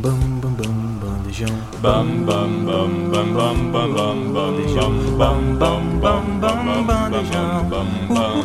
Bam 0.00 0.40
bam 0.40 0.54
bam 0.54 0.76
bandejão. 1.02 1.56
Bam 1.82 2.24
bam 2.24 2.64
bam 2.64 3.10
bam 3.10 3.34
bam 3.34 3.58
bam 3.72 3.92
bam 3.94 4.32
bandejão. 4.32 4.92
Bam 5.18 5.58
bam 5.58 5.98
bam 5.98 6.24
bam 6.40 6.86
bandejão. 6.86 7.68
Bam 7.68 7.88
bam 8.08 8.38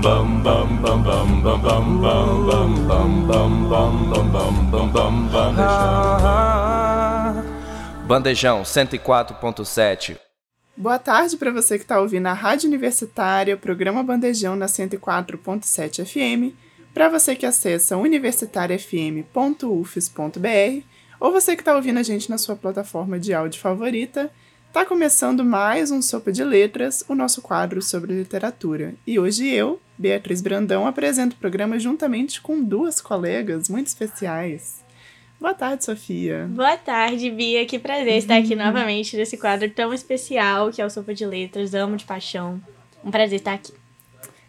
bam 0.00 0.42
bam 0.42 0.68
bam 0.82 1.02
bam 1.02 1.42
bam 1.42 1.66
bam 1.66 1.84
bam 2.00 2.70
bam 2.86 3.10
bam 3.26 3.52
bam 3.68 4.24
bam 4.30 4.54
bam 4.70 4.86
bam 4.92 5.14
bandejão. 5.32 5.64
Bandejão 8.06 8.62
104.7. 8.62 10.16
Boa 10.76 10.98
tarde 10.98 11.36
para 11.36 11.50
você 11.50 11.76
que 11.76 11.84
está 11.84 12.00
ouvindo 12.00 12.26
a 12.26 12.32
Rádio 12.32 12.68
Universitária, 12.68 13.54
o 13.54 13.58
programa 13.58 14.02
Bandejão 14.04 14.54
na 14.54 14.66
104.7 14.66 16.04
FM, 16.04 16.54
para 16.94 17.08
você 17.08 17.34
que 17.34 17.44
acessa 17.44 17.96
universitariafm.ufes.br 17.96 20.86
ou 21.18 21.32
você 21.32 21.56
que 21.56 21.62
está 21.62 21.74
ouvindo 21.74 21.98
a 21.98 22.04
gente 22.04 22.30
na 22.30 22.38
sua 22.38 22.54
plataforma 22.54 23.18
de 23.18 23.34
áudio 23.34 23.60
favorita. 23.60 24.30
Tá 24.72 24.86
começando 24.86 25.44
mais 25.44 25.90
um 25.90 26.00
Sopa 26.00 26.30
de 26.30 26.44
Letras, 26.44 27.04
o 27.08 27.14
nosso 27.14 27.42
quadro 27.42 27.82
sobre 27.82 28.14
literatura. 28.14 28.94
E 29.06 29.18
hoje 29.18 29.48
eu, 29.48 29.80
Beatriz 29.98 30.40
Brandão, 30.40 30.86
apresento 30.86 31.34
o 31.34 31.38
programa 31.38 31.78
juntamente 31.78 32.40
com 32.40 32.62
duas 32.62 33.00
colegas 33.00 33.68
muito 33.68 33.88
especiais. 33.88 34.84
Boa 35.40 35.54
tarde, 35.54 35.84
Sofia. 35.84 36.48
Boa 36.50 36.76
tarde, 36.76 37.30
Bia. 37.30 37.66
Que 37.66 37.78
prazer 37.78 38.18
estar 38.18 38.36
aqui 38.36 38.54
novamente 38.56 39.16
nesse 39.16 39.36
quadro 39.36 39.68
tão 39.70 39.92
especial 39.92 40.70
que 40.70 40.80
é 40.80 40.86
o 40.86 40.90
Sopa 40.90 41.12
de 41.12 41.26
Letras. 41.26 41.74
Amo 41.74 41.96
de 41.96 42.04
paixão. 42.04 42.62
Um 43.04 43.10
prazer 43.10 43.40
estar 43.40 43.54
aqui. 43.54 43.72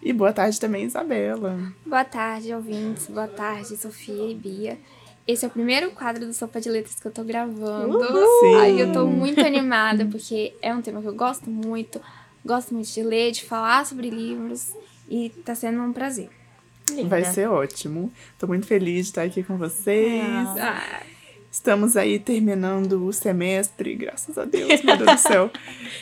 E 0.06 0.14
boa 0.14 0.32
tarde 0.32 0.60
também, 0.60 0.86
Isabela. 0.86 1.58
Boa 1.84 2.06
tarde, 2.06 2.54
ouvintes. 2.54 3.08
Boa 3.08 3.28
tarde, 3.28 3.76
Sofia 3.76 4.30
e 4.30 4.36
Bia. 4.36 4.78
Esse 5.28 5.46
é 5.46 5.48
o 5.48 5.52
primeiro 5.52 5.90
quadro 5.90 6.28
do 6.28 6.32
Sopa 6.32 6.62
de 6.62 6.70
Letras 6.70 7.00
que 7.00 7.08
eu 7.08 7.12
tô 7.12 7.24
gravando. 7.24 8.06
Sim. 8.40 8.56
Aí 8.58 8.80
eu 8.80 8.94
tô 8.94 9.08
muito 9.08 9.42
animada, 9.44 10.06
porque 10.06 10.54
é 10.62 10.72
um 10.72 10.80
tema 10.80 11.02
que 11.02 11.08
eu 11.08 11.16
gosto 11.16 11.50
muito. 11.50 12.00
Gosto 12.46 12.76
muito 12.76 12.88
de 12.88 13.02
ler, 13.02 13.32
de 13.32 13.46
falar 13.46 13.84
sobre 13.84 14.12
livros. 14.12 14.76
E 15.10 15.30
tá 15.44 15.56
sendo 15.56 15.82
um 15.82 15.92
prazer. 15.92 16.30
Linda. 16.88 17.10
Vai 17.10 17.26
ser 17.26 17.50
ótimo. 17.50 18.14
Tô 18.38 18.46
muito 18.46 18.68
feliz 18.68 19.06
de 19.06 19.10
estar 19.10 19.24
aqui 19.24 19.42
com 19.42 19.58
vocês. 19.58 20.24
Ah, 20.60 21.02
Estamos 21.56 21.96
aí 21.96 22.20
terminando 22.20 23.08
o 23.08 23.14
semestre, 23.14 23.96
graças 23.96 24.38
a 24.38 24.44
Deus, 24.44 24.84
meu 24.84 24.98
Deus 24.98 25.12
do 25.14 25.18
céu. 25.18 25.50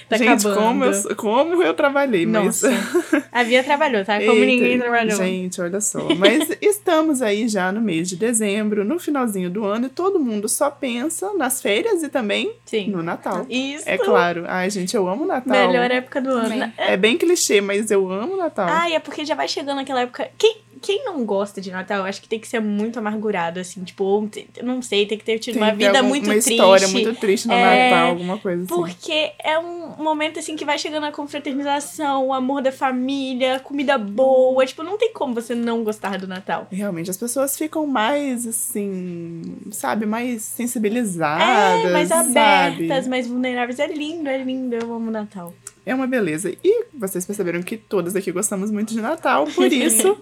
Tá 0.09 0.17
gente, 0.17 0.47
acabando. 0.47 0.55
como 0.55 0.83
eu, 0.85 1.15
como 1.15 1.63
eu 1.63 1.73
trabalhei, 1.73 2.25
Nossa. 2.25 2.69
mas. 2.69 3.23
A 3.31 3.43
Bia 3.43 3.63
trabalhou, 3.63 4.03
tá? 4.03 4.19
Como 4.19 4.31
Eita, 4.31 4.45
ninguém 4.45 4.79
trabalhou. 4.79 5.15
Gente, 5.15 5.61
olha 5.61 5.79
só. 5.79 5.99
Mas 6.15 6.49
estamos 6.59 7.21
aí 7.21 7.47
já 7.47 7.71
no 7.71 7.79
mês 7.79 8.09
de 8.09 8.15
dezembro, 8.15 8.83
no 8.83 8.99
finalzinho 8.99 9.49
do 9.49 9.63
ano, 9.63 9.85
e 9.85 9.89
todo 9.89 10.19
mundo 10.19 10.49
só 10.49 10.69
pensa 10.69 11.33
nas 11.35 11.61
férias 11.61 12.01
e 12.03 12.09
também 12.09 12.51
Sim. 12.65 12.89
no 12.89 13.03
Natal. 13.03 13.45
Isso. 13.49 13.87
É 13.87 13.97
claro. 13.97 14.45
Ai, 14.47 14.69
gente, 14.69 14.95
eu 14.95 15.07
amo 15.07 15.25
Natal. 15.25 15.67
Melhor 15.67 15.89
época 15.89 16.19
do 16.19 16.31
ano. 16.31 16.49
Também. 16.49 16.73
É 16.77 16.97
bem 16.97 17.17
clichê, 17.17 17.61
mas 17.61 17.91
eu 17.91 18.11
amo 18.11 18.35
Natal. 18.35 18.89
E 18.89 18.93
é 18.93 18.99
porque 18.99 19.23
já 19.23 19.35
vai 19.35 19.47
chegando 19.47 19.79
aquela 19.79 20.01
época. 20.01 20.29
Quem, 20.37 20.57
quem 20.84 21.03
não 21.06 21.23
gosta 21.26 21.62
de 21.62 21.72
Natal, 21.72 22.00
eu 22.00 22.06
acho 22.06 22.22
que 22.22 22.28
tem 22.28 22.39
que 22.39 22.48
ser 22.48 22.59
muito 22.59 23.00
amargurado, 23.00 23.59
assim. 23.59 23.84
Tipo, 23.84 24.03
ou 24.03 24.30
não 24.62 24.81
sei, 24.81 25.06
tem 25.06 25.17
que 25.17 25.23
ter 25.23 25.39
tido 25.39 25.53
Tem 25.56 25.64
uma 25.64 25.73
vida 25.73 25.98
algum- 25.98 26.09
muito 26.09 26.26
uma 26.26 26.34
triste. 26.34 26.52
história 26.52 26.88
muito 26.89 27.16
triste 27.16 27.48
no 27.48 27.53
É, 27.53 27.89
Natal, 27.89 28.08
alguma 28.09 28.38
coisa 28.38 28.64
assim. 28.64 28.73
Porque 28.76 29.31
é 29.44 29.58
um 29.58 29.95
momento 30.04 30.38
assim 30.39 30.56
que 30.56 30.66
vai 30.66 30.78
chegando 30.78 31.06
a 31.06 31.11
confraternização, 31.11 32.28
o 32.28 32.34
amor 32.34 32.61
da 32.61 32.72
família, 32.72 33.59
comida 33.59 33.98
boa. 33.98 34.66
Tipo, 34.66 34.84
não 34.84 34.98
tem 34.98 35.14
como 35.14 35.34
você 35.34 35.56
não 35.56 35.84
gostar 35.84 36.17
do 36.20 36.28
Natal. 36.28 36.67
Realmente, 36.72 37.09
as 37.09 37.17
pessoas 37.17 37.58
ficam 37.58 37.88
mais, 37.88 38.45
assim, 38.45 39.42
sabe, 39.72 40.06
mais 40.06 40.42
sensibilizadas, 40.44 41.86
É, 41.86 41.92
mais 41.94 42.09
sabe? 42.09 42.30
abertas, 42.38 43.08
mais 43.08 43.28
vulneráveis. 43.28 43.80
É 43.80 43.88
lindo, 43.88 44.28
é 44.30 44.38
lindo. 44.38 44.76
Eu 44.76 44.93
amo 44.93 45.10
Natal. 45.10 45.54
É 45.86 45.93
uma 45.93 46.08
beleza. 46.08 46.54
E 46.64 46.86
vocês 46.93 47.26
perceberam 47.26 47.61
que 47.61 47.76
todas 47.77 48.16
aqui 48.16 48.32
gostamos 48.32 48.72
muito 48.72 48.93
de 48.93 49.02
Natal, 49.02 49.45
por 49.48 49.66
isso, 49.72 50.17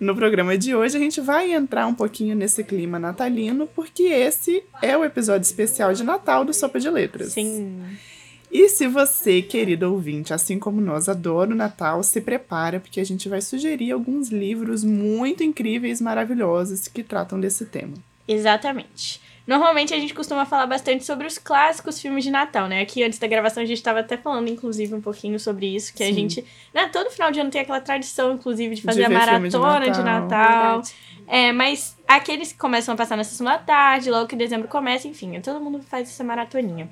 no 0.00 0.16
programa 0.16 0.56
de 0.56 0.74
hoje, 0.74 0.96
a 0.96 1.00
gente 1.00 1.20
vai 1.20 1.52
entrar 1.52 1.86
um 1.86 1.94
pouquinho 1.94 2.34
nesse 2.34 2.64
clima 2.64 2.98
natalino, 2.98 3.66
porque 3.66 4.04
esse 4.04 4.64
é 4.80 4.96
o 4.96 5.04
episódio 5.04 5.44
especial 5.44 5.92
de 5.92 6.02
Natal 6.02 6.44
do 6.44 6.54
Sopa 6.54 6.80
de 6.80 6.88
Letras. 6.88 7.32
Sim. 7.32 7.82
E 8.50 8.68
se 8.68 8.88
você, 8.88 9.42
querido 9.42 9.92
ouvinte, 9.92 10.34
assim 10.34 10.58
como 10.58 10.80
nós, 10.80 11.08
adora 11.08 11.52
o 11.52 11.54
Natal, 11.54 12.02
se 12.02 12.20
prepara, 12.20 12.80
porque 12.80 12.98
a 12.98 13.04
gente 13.04 13.28
vai 13.28 13.40
sugerir 13.40 13.92
alguns 13.92 14.30
livros 14.30 14.82
muito 14.82 15.44
incríveis, 15.44 16.00
maravilhosos, 16.00 16.88
que 16.88 17.04
tratam 17.04 17.38
desse 17.38 17.66
tema. 17.66 17.94
Exatamente. 18.26 19.20
Normalmente 19.50 19.92
a 19.92 19.98
gente 19.98 20.14
costuma 20.14 20.46
falar 20.46 20.68
bastante 20.68 21.02
sobre 21.02 21.26
os 21.26 21.36
clássicos 21.36 22.00
filmes 22.00 22.22
de 22.22 22.30
Natal, 22.30 22.68
né? 22.68 22.82
Aqui 22.82 23.02
antes 23.02 23.18
da 23.18 23.26
gravação 23.26 23.64
a 23.64 23.66
gente 23.66 23.78
estava 23.78 23.98
até 23.98 24.16
falando, 24.16 24.48
inclusive, 24.48 24.94
um 24.94 25.00
pouquinho 25.00 25.40
sobre 25.40 25.66
isso, 25.74 25.92
que 25.92 26.04
a 26.04 26.06
Sim. 26.06 26.14
gente, 26.14 26.44
né, 26.72 26.86
todo 26.86 27.10
final 27.10 27.32
de 27.32 27.40
ano 27.40 27.50
tem 27.50 27.60
aquela 27.60 27.80
tradição, 27.80 28.34
inclusive, 28.34 28.76
de 28.76 28.82
fazer 28.82 29.06
a 29.06 29.08
de 29.08 29.14
maratona 29.14 29.90
de 29.90 29.98
Natal. 30.04 30.20
Natal. 30.20 30.82
verdade. 30.82 30.94
É, 31.26 31.50
mas 31.50 31.98
aqueles 32.06 32.52
que 32.52 32.58
começam 32.58 32.94
a 32.94 32.96
passar 32.96 33.16
na 33.16 33.24
sessão 33.24 33.44
da 33.44 33.58
tarde, 33.58 34.08
logo 34.08 34.28
que 34.28 34.36
dezembro 34.36 34.68
começa, 34.68 35.08
enfim, 35.08 35.40
todo 35.40 35.60
mundo 35.60 35.82
faz 35.82 36.08
essa 36.08 36.22
maratoninha. 36.22 36.88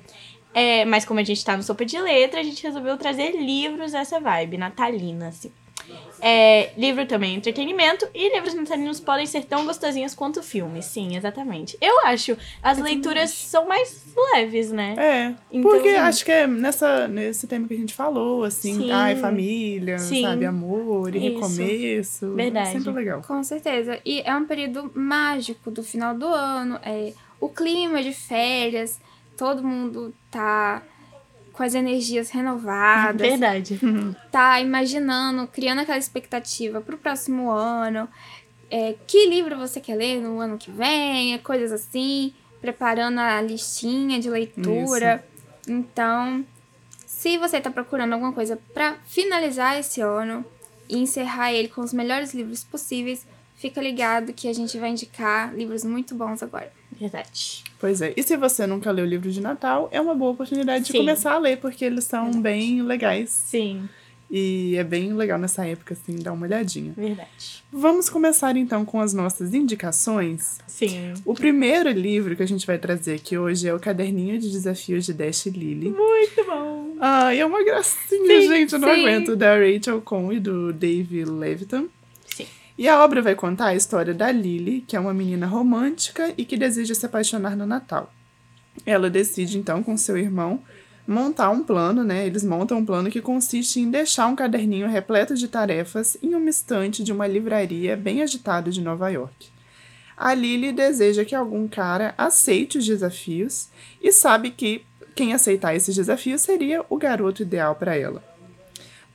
É, 0.53 0.83
mas 0.83 1.05
como 1.05 1.21
a 1.21 1.23
gente 1.23 1.45
tá 1.45 1.55
no 1.55 1.63
Sopa 1.63 1.85
de 1.85 1.97
Letra, 1.97 2.41
a 2.41 2.43
gente 2.43 2.61
resolveu 2.61 2.97
trazer 2.97 3.37
livros 3.41 3.93
dessa 3.93 4.19
vibe, 4.19 4.57
natalina, 4.57 5.29
assim. 5.29 5.49
É, 6.21 6.71
livro 6.77 7.05
também 7.05 7.33
é 7.33 7.37
entretenimento 7.37 8.05
e 8.13 8.33
livros 8.33 8.53
natalinos 8.53 8.99
podem 8.99 9.25
ser 9.25 9.45
tão 9.45 9.65
gostosinhos 9.65 10.13
quanto 10.13 10.43
filmes, 10.43 10.85
sim, 10.85 11.15
exatamente. 11.15 11.77
Eu 11.79 12.05
acho, 12.05 12.37
as 12.61 12.77
leituras 12.77 13.29
são 13.31 13.67
mais 13.67 14.03
leves, 14.33 14.69
né? 14.71 14.95
É, 14.97 15.35
Então, 15.51 15.71
porque 15.71 15.91
sim. 15.91 15.95
acho 15.95 16.25
que 16.25 16.31
é 16.31 16.45
nessa, 16.45 17.07
nesse 17.07 17.47
tema 17.47 17.67
que 17.67 17.73
a 17.73 17.77
gente 17.77 17.93
falou, 17.93 18.43
assim, 18.43 18.75
Sim. 18.75 18.91
ai, 18.91 19.15
família, 19.15 19.97
Sim. 19.97 20.23
sabe, 20.23 20.45
amor 20.45 21.15
e 21.15 21.19
Isso. 21.19 21.35
recomeço. 21.35 22.33
Verdade. 22.35 22.69
É 22.69 22.71
sempre 22.73 22.91
legal. 22.91 23.21
Com 23.25 23.41
certeza. 23.43 23.99
E 24.05 24.21
é 24.25 24.35
um 24.35 24.45
período 24.45 24.91
mágico 24.93 25.71
do 25.71 25.83
final 25.83 26.13
do 26.13 26.27
ano. 26.27 26.79
É 26.83 27.13
o 27.39 27.47
clima 27.47 28.03
de 28.03 28.11
férias, 28.13 28.99
todo 29.37 29.63
mundo 29.63 30.13
tá 30.29 30.83
com 31.59 31.63
as 31.63 31.75
energias 31.75 32.29
renovadas. 32.29 33.19
Verdade. 33.19 33.77
tá 34.31 34.61
imaginando, 34.61 35.45
criando 35.45 35.79
aquela 35.79 35.97
expectativa 35.97 36.79
pro 36.79 36.97
próximo 36.97 37.51
ano. 37.51 38.07
É, 38.71 38.95
que 39.05 39.27
livro 39.27 39.57
você 39.57 39.81
quer 39.81 39.95
ler 39.95 40.21
no 40.21 40.39
ano 40.39 40.57
que 40.57 40.71
vem, 40.71 41.33
é 41.33 41.37
coisas 41.37 41.73
assim, 41.73 42.33
preparando 42.61 43.19
a 43.19 43.41
listinha 43.41 44.21
de 44.21 44.29
leitura. 44.29 45.21
Então, 45.67 46.45
se 47.05 47.37
você 47.37 47.59
tá 47.59 47.69
procurando 47.69 48.13
alguma 48.13 48.31
coisa 48.31 48.57
para 48.73 48.93
finalizar 49.05 49.77
esse 49.77 49.99
ano 49.99 50.45
e 50.87 50.97
encerrar 50.97 51.51
ele 51.51 51.67
com 51.67 51.81
os 51.81 51.91
melhores 51.91 52.33
livros 52.33 52.63
possíveis, 52.63 53.27
fica 53.55 53.81
ligado 53.81 54.31
que 54.31 54.47
a 54.47 54.53
gente 54.53 54.79
vai 54.79 54.91
indicar 54.91 55.53
livros 55.53 55.83
muito 55.83 56.15
bons 56.15 56.41
agora. 56.41 56.71
Verdade. 56.99 57.63
Pois 57.79 58.01
é. 58.01 58.13
E 58.17 58.21
se 58.23 58.35
você 58.35 58.67
nunca 58.67 58.91
leu 58.91 59.05
o 59.05 59.07
livro 59.07 59.31
de 59.31 59.39
Natal, 59.41 59.87
é 59.91 60.01
uma 60.01 60.13
boa 60.13 60.31
oportunidade 60.31 60.85
de 60.85 60.91
Sim. 60.91 60.97
começar 60.99 61.33
a 61.33 61.37
ler, 61.39 61.57
porque 61.57 61.85
eles 61.85 62.03
são 62.03 62.25
Verdade. 62.25 62.41
bem 62.43 62.81
legais. 62.81 63.29
Sim, 63.29 63.87
E 64.31 64.75
é 64.77 64.83
bem 64.83 65.11
legal 65.13 65.39
nessa 65.39 65.65
época, 65.65 65.95
assim, 65.95 66.15
dar 66.21 66.33
uma 66.33 66.45
olhadinha. 66.45 66.93
verdade. 66.95 67.63
Vamos 67.71 68.09
começar 68.11 68.55
então 68.57 68.85
com 68.85 68.99
as 69.01 69.11
nossas 69.11 69.53
indicações. 69.55 70.59
Sim. 70.67 71.13
O 71.25 71.33
primeiro 71.33 71.89
livro 71.89 72.35
que 72.35 72.43
a 72.43 72.47
gente 72.47 72.67
vai 72.67 72.77
trazer 72.77 73.15
aqui 73.15 73.37
hoje 73.37 73.67
é 73.67 73.73
o 73.73 73.79
Caderninho 73.79 74.37
de 74.37 74.51
Desafios 74.51 75.05
de 75.05 75.13
Dash 75.13 75.47
Lily. 75.47 75.89
Muito 75.89 76.45
bom. 76.45 76.95
Ai, 76.99 77.39
é 77.39 77.45
uma 77.45 77.63
gracinha, 77.63 78.41
Sim, 78.41 78.47
gente, 78.47 78.73
eu 78.73 78.79
não 78.79 78.93
sim. 78.93 78.99
aguento. 79.01 79.35
Da 79.35 79.55
Rachel 79.57 79.99
Cohn 80.01 80.31
e 80.33 80.39
do 80.39 80.71
Dave 80.73 81.25
Levitan. 81.25 81.85
E 82.79 82.87
a 82.87 83.03
obra 83.03 83.21
vai 83.21 83.35
contar 83.35 83.65
a 83.65 83.75
história 83.75 84.13
da 84.13 84.31
Lily, 84.31 84.85
que 84.87 84.95
é 84.95 84.99
uma 85.01 85.13
menina 85.13 85.45
romântica 85.45 86.33
e 86.37 86.45
que 86.45 86.55
deseja 86.55 86.95
se 86.95 87.05
apaixonar 87.05 87.53
no 87.53 87.65
Natal. 87.65 88.09
Ela 88.85 89.09
decide, 89.09 89.57
então, 89.57 89.83
com 89.83 89.97
seu 89.97 90.17
irmão, 90.17 90.63
montar 91.05 91.49
um 91.49 91.61
plano, 91.61 92.05
né? 92.05 92.25
Eles 92.25 92.41
montam 92.41 92.77
um 92.77 92.85
plano 92.85 93.11
que 93.11 93.19
consiste 93.19 93.81
em 93.81 93.91
deixar 93.91 94.27
um 94.27 94.35
caderninho 94.35 94.87
repleto 94.87 95.35
de 95.35 95.49
tarefas 95.49 96.17
em 96.23 96.33
uma 96.33 96.49
estante 96.49 97.03
de 97.03 97.11
uma 97.11 97.27
livraria 97.27 97.97
bem 97.97 98.21
agitada 98.21 98.71
de 98.71 98.79
Nova 98.79 99.09
York. 99.09 99.49
A 100.15 100.33
Lily 100.33 100.71
deseja 100.71 101.25
que 101.25 101.35
algum 101.35 101.67
cara 101.67 102.13
aceite 102.17 102.77
os 102.77 102.85
desafios 102.85 103.67
e 104.01 104.13
sabe 104.13 104.51
que 104.51 104.85
quem 105.13 105.33
aceitar 105.33 105.75
esses 105.75 105.97
desafios 105.97 106.39
seria 106.39 106.85
o 106.89 106.95
garoto 106.95 107.41
ideal 107.41 107.75
para 107.75 107.93
ela. 107.97 108.23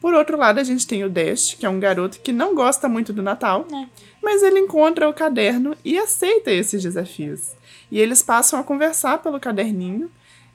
Por 0.05 0.13
outro 0.13 0.37
lado, 0.37 0.61
a 0.61 0.63
gente 0.63 0.87
tem 0.87 1.03
o 1.03 1.09
Dash, 1.09 1.57
que 1.59 1.65
é 1.65 1.69
um 1.71 1.81
garoto 1.81 2.21
que 2.21 2.31
não 2.31 2.55
gosta 2.55 2.87
muito 2.91 3.11
do 3.11 3.23
Natal, 3.23 3.67
É. 3.73 3.87
mas 4.23 4.43
ele 4.43 4.59
encontra 4.61 5.09
o 5.09 5.15
caderno 5.15 5.75
e 5.83 5.97
aceita 5.99 6.53
esses 6.53 6.83
desafios. 6.83 7.53
E 7.91 7.99
eles 7.99 8.21
passam 8.23 8.61
a 8.61 8.63
conversar 8.63 9.23
pelo 9.23 9.41
caderninho, 9.41 10.11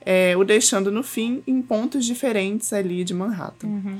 é, 0.05 0.37
o 0.37 0.43
deixando 0.43 0.91
no 0.91 1.01
fim 1.01 1.41
em 1.47 1.63
pontos 1.63 2.05
diferentes 2.05 2.71
ali 2.71 3.03
de 3.03 3.11
Manhattan. 3.11 3.97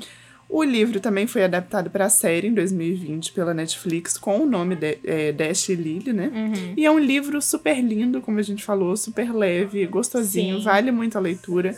O 0.47 0.63
livro 0.63 0.99
também 0.99 1.25
foi 1.25 1.43
adaptado 1.43 1.89
para 1.89 2.05
a 2.05 2.09
série 2.11 2.47
em 2.47 2.53
2020 2.53 3.31
pela 3.31 3.51
Netflix 3.51 4.19
com 4.19 4.41
o 4.41 4.45
nome 4.45 4.75
de, 4.75 4.99
é, 5.03 5.31
Dash 5.31 5.69
e 5.69 5.73
Lily, 5.75 6.13
né? 6.13 6.31
Uhum. 6.31 6.73
E 6.77 6.85
é 6.85 6.91
um 6.91 6.99
livro 6.99 7.41
super 7.41 7.81
lindo, 7.83 8.21
como 8.21 8.37
a 8.37 8.43
gente 8.43 8.63
falou, 8.63 8.95
super 8.95 9.33
leve, 9.33 9.83
gostosinho, 9.87 10.59
Sim. 10.59 10.63
vale 10.63 10.91
muito 10.91 11.17
a 11.17 11.21
leitura. 11.21 11.75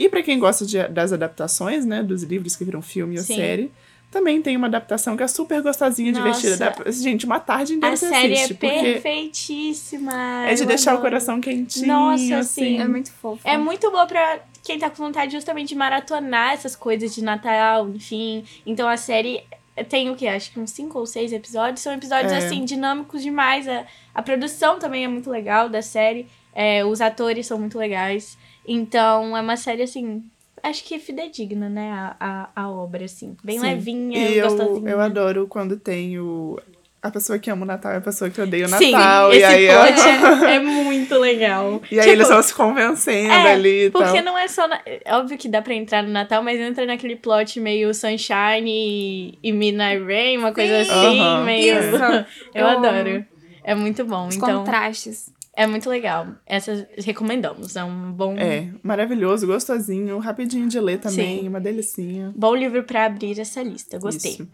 E 0.00 0.08
para 0.08 0.22
quem 0.22 0.38
gosta 0.38 0.64
de- 0.64 0.88
das 0.88 1.12
adaptações, 1.12 1.84
né, 1.84 2.02
dos 2.02 2.22
livros 2.22 2.56
que 2.56 2.64
viram 2.64 2.80
filme 2.80 3.18
ou 3.18 3.22
Sim. 3.22 3.36
série, 3.36 3.70
também 4.10 4.40
tem 4.40 4.56
uma 4.56 4.66
adaptação 4.66 5.14
que 5.16 5.22
é 5.22 5.28
super 5.28 5.60
gostosinha, 5.62 6.10
Nossa. 6.10 6.40
divertida. 6.40 6.74
Dá 6.84 6.90
gente, 6.90 7.26
uma 7.26 7.38
tarde 7.38 7.74
inteira 7.74 7.92
A 7.92 7.96
você 7.96 8.08
série 8.08 8.32
assiste, 8.32 8.52
é 8.52 8.56
porque 8.56 8.92
perfeitíssima. 8.94 10.46
é 10.46 10.54
de 10.54 10.64
deixar 10.66 10.92
o 10.92 10.94
adoro. 10.94 11.10
coração 11.10 11.40
quentinho, 11.40 11.86
Nossa, 11.86 12.38
assim. 12.38 12.62
sim. 12.76 12.80
É 12.80 12.88
muito 12.88 13.12
fofo. 13.12 13.46
É 13.46 13.56
muito 13.58 13.90
boa 13.90 14.06
pra 14.06 14.40
quem 14.64 14.78
tá 14.78 14.90
com 14.90 14.96
vontade 14.96 15.32
justamente 15.32 15.68
de 15.68 15.74
maratonar 15.74 16.52
essas 16.54 16.74
coisas 16.74 17.14
de 17.14 17.22
Natal, 17.22 17.88
enfim. 17.90 18.44
Então 18.66 18.88
a 18.88 18.96
série 18.96 19.42
tem 19.88 20.10
o 20.10 20.16
que? 20.16 20.26
Acho 20.26 20.50
que 20.52 20.60
uns 20.60 20.70
cinco 20.70 20.98
ou 20.98 21.06
seis 21.06 21.32
episódios. 21.32 21.80
São 21.80 21.92
episódios, 21.92 22.32
É. 22.32 22.38
assim, 22.38 22.64
dinâmicos 22.64 23.22
demais. 23.22 23.66
A, 23.68 23.84
a 24.14 24.22
produção 24.22 24.78
também 24.78 25.04
é 25.04 25.08
muito 25.08 25.30
legal 25.30 25.68
da 25.68 25.82
série. 25.82 26.26
É, 26.54 26.84
os 26.84 27.00
atores 27.00 27.46
são 27.46 27.58
muito 27.58 27.78
legais. 27.78 28.36
Então 28.66 29.36
é 29.36 29.40
uma 29.40 29.56
série, 29.56 29.82
assim. 29.82 30.22
Acho 30.62 30.84
que 30.84 30.94
é 30.94 30.98
fidedigna, 30.98 31.68
né? 31.70 31.90
A, 31.90 32.16
a, 32.54 32.62
a 32.64 32.70
obra, 32.70 33.04
assim. 33.04 33.34
Bem 33.42 33.58
Sim. 33.58 33.64
levinha, 33.66 34.18
E 34.18 34.36
eu, 34.36 34.48
gostosinha. 34.48 34.90
eu 34.90 35.00
adoro 35.00 35.46
quando 35.46 35.76
tem 35.78 36.18
o. 36.18 36.60
A 37.02 37.10
pessoa 37.10 37.38
que 37.38 37.50
ama 37.50 37.62
o 37.62 37.66
Natal 37.66 37.92
é 37.92 37.96
a 37.96 38.00
pessoa 38.02 38.28
que 38.28 38.38
odeia 38.38 38.66
o 38.66 38.68
Sim, 38.68 38.90
Natal. 38.92 39.30
esse 39.32 39.40
e 39.40 39.44
aí, 39.44 39.66
plot 39.68 40.44
é, 40.46 40.52
é 40.56 40.60
muito 40.60 41.14
legal. 41.18 41.80
e 41.90 41.94
aí 41.98 42.00
Tipo, 42.02 42.10
eles 42.12 42.28
vão 42.28 42.42
se 42.42 42.52
convencendo 42.54 43.32
É, 43.32 43.52
ali 43.54 43.86
e 43.86 43.90
Porque 43.90 44.12
tal. 44.16 44.22
não 44.22 44.36
é 44.36 44.46
só. 44.46 44.68
Na... 44.68 44.78
é 44.84 45.00
Óbvio 45.16 45.38
que 45.38 45.48
dá 45.48 45.62
pra 45.62 45.72
entrar 45.72 46.02
no 46.02 46.10
Natal, 46.10 46.42
mas 46.42 46.60
entra 46.60 46.84
naquele 46.84 47.16
plot 47.16 47.58
meio 47.58 47.94
Sunshine 47.94 48.66
e, 48.70 49.38
e 49.42 49.50
Midnight 49.50 50.04
Rain, 50.04 50.36
uma 50.36 50.52
coisa 50.52 50.84
Sim. 50.84 50.90
assim, 50.90 51.20
Aham. 51.20 51.44
meio. 51.46 51.78
Isso. 51.78 51.96
Eu 52.54 52.66
Eu 52.66 52.66
adoro. 52.68 53.24
É 53.64 53.74
muito 53.74 54.04
bom. 54.04 54.26
Os 54.28 54.36
então, 54.36 54.58
contrastes. 54.58 55.30
É 55.60 55.66
muito 55.66 55.90
legal. 55.90 56.26
Essas 56.46 56.86
recomendamos. 56.96 57.76
É 57.76 57.84
um 57.84 58.10
bom, 58.12 58.34
É, 58.38 58.70
maravilhoso, 58.82 59.46
gostosinho, 59.46 60.18
rapidinho 60.18 60.66
de 60.68 60.80
ler 60.80 60.98
também, 60.98 61.40
Sim. 61.40 61.48
uma 61.48 61.60
delicinha. 61.60 62.32
bom 62.34 62.54
livro 62.54 62.82
pra 62.82 63.04
abrir 63.04 63.38
essa 63.38 63.62
lista. 63.62 63.98
Gostei. 63.98 64.32
Isso. 64.32 64.48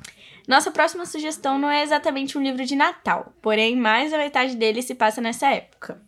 Nossa 0.49 0.71
próxima 0.73 1.07
sugestão 1.07 1.59
não 1.59 1.71
é 1.71 1.83
exatamente 1.85 2.37
um 2.37 2.43
livro 2.43 2.65
de 2.65 2.75
Natal, 2.75 3.33
porém 3.41 3.77
mais 3.77 4.11
da 4.11 4.19
metade 4.19 4.57
dele 4.57 4.83
se 4.83 4.95
passa 4.97 5.21
nessa 5.21 5.49
época. 5.49 6.01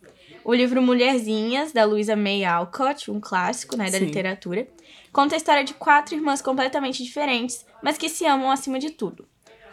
O 0.43 0.53
livro 0.53 0.81
Mulherzinhas, 0.81 1.71
da 1.71 1.85
Louisa 1.85 2.15
May 2.15 2.43
Alcott, 2.43 3.09
um 3.09 3.21
clássico 3.21 3.77
né, 3.77 3.85
da 3.89 3.99
Sim. 3.99 4.05
literatura, 4.05 4.67
conta 5.13 5.35
a 5.35 5.37
história 5.37 5.63
de 5.63 5.73
quatro 5.73 6.15
irmãs 6.15 6.41
completamente 6.41 7.03
diferentes, 7.03 7.65
mas 7.81 7.97
que 7.97 8.09
se 8.09 8.25
amam 8.25 8.51
acima 8.51 8.79
de 8.79 8.89
tudo. 8.89 9.25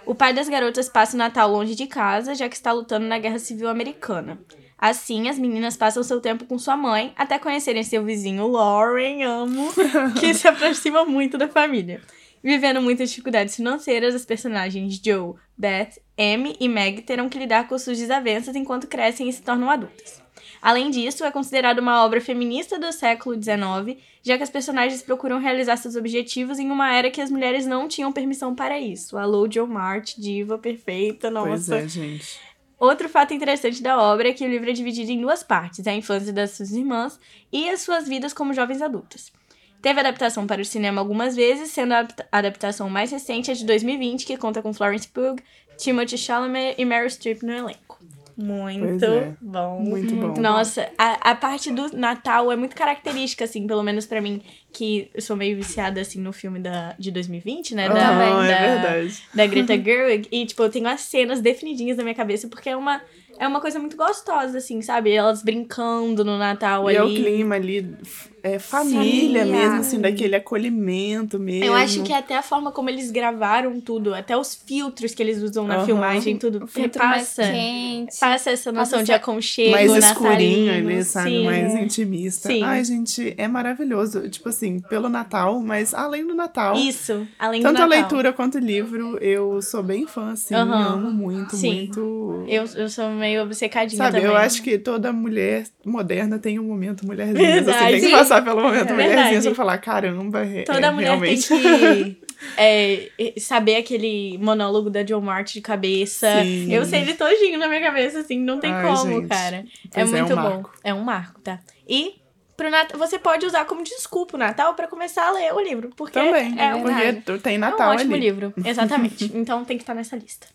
O 0.05 0.14
pai 0.14 0.32
das 0.32 0.49
garotas 0.49 0.88
passa 0.88 1.17
o 1.17 1.19
Natal 1.19 1.50
longe 1.50 1.75
de 1.75 1.88
casa, 1.88 2.32
já 2.32 2.49
que 2.49 2.55
está 2.55 2.70
lutando 2.70 3.06
na 3.06 3.19
Guerra 3.19 3.40
Civil 3.40 3.69
Americana. 3.69 4.38
Assim, 4.78 5.28
as 5.28 5.38
meninas 5.38 5.76
passam 5.76 6.02
seu 6.02 6.20
tempo 6.20 6.44
com 6.44 6.58
sua 6.58 6.76
mãe 6.76 7.12
até 7.17 7.38
conhecerem 7.38 7.82
seu 7.82 8.05
vizinho 8.05 8.46
Lauren, 8.46 9.23
amo, 9.23 9.70
que 10.20 10.34
se 10.34 10.46
aproxima 10.46 11.05
muito 11.05 11.38
da 11.38 11.49
família. 11.49 12.02
Vivendo 12.43 12.81
muitas 12.81 13.11
dificuldades 13.11 13.56
financeiras, 13.56 14.14
as 14.14 14.25
personagens 14.25 15.00
Joe, 15.02 15.34
Beth, 15.56 15.99
Amy 16.19 16.56
e 16.61 16.69
Meg 16.69 17.02
terão 17.02 17.28
que 17.28 17.38
lidar 17.38 17.67
com 17.67 17.78
suas 17.78 17.99
desavenças 17.99 18.55
enquanto 18.55 18.87
crescem 18.87 19.28
e 19.28 19.32
se 19.32 19.43
tornam 19.43 19.70
adultas. 19.70 20.23
Além 20.61 20.90
disso, 20.90 21.25
é 21.25 21.31
considerado 21.31 21.79
uma 21.79 22.05
obra 22.05 22.20
feminista 22.20 22.79
do 22.79 22.93
século 22.93 23.34
XIX, 23.34 24.00
já 24.22 24.37
que 24.37 24.43
as 24.43 24.50
personagens 24.50 25.02
procuram 25.02 25.38
realizar 25.38 25.76
seus 25.76 25.96
objetivos 25.96 26.58
em 26.58 26.70
uma 26.70 26.93
era 26.93 27.11
que 27.11 27.20
as 27.20 27.31
mulheres 27.31 27.67
não 27.67 27.88
tinham 27.88 28.12
permissão 28.12 28.55
para 28.55 28.79
isso. 28.79 29.17
Alô, 29.17 29.49
Joe 29.50 29.67
Mart, 29.67 30.14
diva 30.17 30.58
perfeita, 30.58 31.31
Pois 31.31 31.69
nossa. 31.69 31.79
é, 31.79 31.88
gente. 31.88 32.38
Outro 32.78 33.08
fato 33.08 33.32
interessante 33.32 33.82
da 33.82 33.99
obra 33.99 34.28
é 34.28 34.32
que 34.32 34.44
o 34.44 34.49
livro 34.49 34.69
é 34.69 34.73
dividido 34.73 35.11
em 35.11 35.20
duas 35.20 35.43
partes: 35.43 35.87
a 35.87 35.94
infância 35.94 36.32
das 36.32 36.50
suas 36.52 36.73
irmãs 36.73 37.19
e 37.52 37.69
as 37.70 37.81
suas 37.81 38.06
vidas 38.06 38.32
como 38.32 38.52
jovens 38.52 38.82
adultas. 38.82 39.32
Teve 39.81 40.00
adaptação 40.00 40.46
para 40.46 40.61
o 40.61 40.64
cinema 40.64 41.00
algumas 41.00 41.37
vezes, 41.37 41.70
sendo 41.70 41.93
a 41.93 41.99
adapta- 41.99 42.28
a 42.31 42.38
adaptação 42.38 42.90
mais 42.90 43.11
recente 43.11 43.50
a 43.50 43.55
de 43.55 43.64
2020, 43.64 44.26
que 44.26 44.37
conta 44.37 44.61
com 44.61 44.75
Florence 44.75 45.08
Pugh, 45.08 45.37
Timothée 45.76 46.19
Chalamet 46.19 46.75
e 46.76 46.84
Meryl 46.84 47.08
Streep 47.08 47.43
no 47.43 47.52
elenco. 47.52 47.99
Muito 48.36 49.04
é. 49.04 49.34
bom. 49.40 49.80
Muito 49.80 50.14
bom. 50.14 50.34
Nossa, 50.40 50.90
a, 50.98 51.30
a 51.30 51.34
parte 51.34 51.72
do 51.72 51.96
Natal 51.96 52.52
é 52.52 52.56
muito 52.56 52.76
característica, 52.76 53.44
assim, 53.44 53.66
pelo 53.66 53.82
menos 53.82 54.04
pra 54.04 54.20
mim, 54.20 54.42
que 54.72 55.10
eu 55.14 55.22
sou 55.22 55.36
meio 55.36 55.56
viciada, 55.56 56.00
assim, 56.00 56.20
no 56.20 56.32
filme 56.32 56.58
da, 56.58 56.94
de 56.98 57.10
2020, 57.10 57.74
né? 57.74 57.88
da, 57.88 57.94
Ah, 57.94 58.46
da, 58.46 58.52
é 58.52 58.74
verdade. 58.74 59.22
da 59.34 59.46
Greta 59.46 59.82
Gerwig. 59.82 60.28
E, 60.30 60.44
tipo, 60.44 60.62
eu 60.62 60.68
tenho 60.68 60.86
as 60.86 61.00
cenas 61.00 61.40
definidinhas 61.40 61.96
na 61.96 62.02
minha 62.02 62.14
cabeça, 62.14 62.46
porque 62.48 62.68
é 62.68 62.76
uma, 62.76 63.00
é 63.38 63.46
uma 63.46 63.60
coisa 63.60 63.78
muito 63.78 63.96
gostosa, 63.96 64.58
assim, 64.58 64.80
sabe? 64.82 65.10
Elas 65.12 65.42
brincando 65.42 66.24
no 66.24 66.38
Natal 66.38 66.90
E 66.90 66.96
ali. 66.96 66.96
é 66.96 67.02
o 67.02 67.14
clima 67.14 67.54
ali, 67.56 67.96
é 68.42 68.58
família 68.58 69.40
Família. 69.40 69.44
mesmo, 69.44 69.80
assim, 69.80 70.00
daquele 70.00 70.36
acolhimento 70.36 71.38
mesmo. 71.38 71.64
Eu 71.64 71.74
acho 71.74 72.02
que 72.02 72.12
até 72.12 72.36
a 72.36 72.42
forma 72.42 72.70
como 72.72 72.88
eles 72.88 73.10
gravaram 73.10 73.80
tudo, 73.80 74.14
até 74.14 74.36
os 74.36 74.54
filtros 74.54 75.14
que 75.14 75.22
eles 75.22 75.42
usam 75.42 75.66
na 75.66 75.76
Aham. 75.76 75.84
filmagem, 75.84 76.36
tudo 76.38 76.64
O 76.64 76.66
filtro 76.66 77.02
mais 77.04 77.34
passa, 77.34 77.42
quente. 77.52 78.18
passa 78.20 78.50
essa 78.50 78.72
noção 78.72 78.98
Passa 78.98 79.04
de 79.04 79.12
aconchego 79.12 79.70
mais 79.70 79.96
escurinho 79.96 80.72
ali, 80.72 81.04
sabe? 81.04 81.30
sim. 81.30 81.44
Mais 81.44 81.74
intimista. 81.74 82.48
Sim. 82.48 82.62
Ai, 82.62 82.84
gente, 82.84 83.34
é 83.36 83.48
maravilhoso. 83.48 84.28
Tipo 84.28 84.48
assim, 84.48 84.78
pelo 84.80 85.08
Natal, 85.08 85.60
mas 85.60 85.92
além 85.94 86.26
do 86.26 86.34
Natal. 86.34 86.76
Isso, 86.76 87.26
além 87.38 87.62
Tanto 87.62 87.76
do 87.78 87.82
a 87.82 87.86
Natal. 87.86 88.00
leitura 88.00 88.32
quanto 88.32 88.56
o 88.56 88.60
livro, 88.60 89.18
eu 89.18 89.60
sou 89.62 89.82
bem 89.82 90.06
fã, 90.06 90.32
assim. 90.32 90.54
Aham. 90.54 90.94
Amo 90.94 91.10
muito, 91.10 91.56
Sim. 91.56 91.74
muito. 91.74 92.44
Eu, 92.48 92.64
eu 92.76 92.88
sou 92.88 93.08
meio 93.26 93.43
obcecadinha 93.43 93.99
Sabe, 93.99 94.17
também. 94.19 94.26
eu 94.31 94.37
acho 94.37 94.62
que 94.62 94.78
toda 94.78 95.12
mulher 95.12 95.64
moderna 95.84 96.38
tem 96.38 96.58
um 96.61 96.64
momento 96.64 97.05
mulherzinha. 97.05 97.62
Você 97.64 97.73
tem 97.73 98.00
que 98.00 98.11
passar 98.11 98.43
pelo 98.44 98.61
momento 98.62 98.90
É 98.90 98.93
mulherzinha 98.93 99.43
pra 99.43 99.55
falar, 99.55 99.78
caramba, 99.78 100.46
é, 100.46 100.62
Toda 100.62 100.87
é, 100.87 100.90
mulher 100.90 101.06
realmente. 101.08 101.49
tem 101.49 101.61
que 101.61 102.23
é, 102.56 103.11
saber 103.38 103.76
aquele 103.76 104.38
monólogo 104.38 104.88
da 104.90 105.02
John 105.02 105.20
Mart 105.20 105.52
de 105.52 105.61
cabeça. 105.61 106.43
Sim. 106.43 106.73
Eu 106.73 106.84
sei 106.84 107.00
ele 107.02 107.14
todinho 107.14 107.58
na 107.58 107.67
minha 107.69 107.81
cabeça, 107.81 108.20
assim, 108.20 108.38
não 108.38 108.61
tem 108.61 108.73
Ai, 108.73 108.87
como, 108.87 109.20
gente. 109.20 109.29
cara. 109.29 109.56
É 109.56 109.64
Pois 109.93 110.12
é, 110.12 110.19
é 110.19 110.22
um 110.22 110.26
muito 110.26 110.37
bom. 110.37 110.43
marco. 110.43 110.72
É 110.84 110.94
um 110.94 111.00
marco, 111.02 111.40
tá? 111.40 111.58
E 111.88 112.14
pro 112.56 112.70
Natal, 112.70 112.99
você 112.99 113.19
pode 113.19 113.44
usar 113.44 113.64
como 113.64 113.82
desculpa 113.82 114.37
o 114.37 114.38
Natal 114.38 114.75
pra 114.75 114.87
começar 114.87 115.26
a 115.26 115.32
ler 115.32 115.52
o 115.52 115.61
livro. 115.61 115.90
Porque 115.96 116.19
Também, 116.19 116.55
é, 116.58 116.75
um, 116.75 116.82
porque 116.82 117.38
tem 117.43 117.55
é 117.55 117.58
um 117.58 117.61
Natal 117.61 117.90
ótimo 117.93 118.14
ali. 118.14 118.25
livro. 118.25 118.55
Exatamente. 118.64 119.31
então 119.34 119.64
tem 119.64 119.76
que 119.76 119.82
estar 119.82 119.94
nessa 119.94 120.17
lista. 120.17 120.46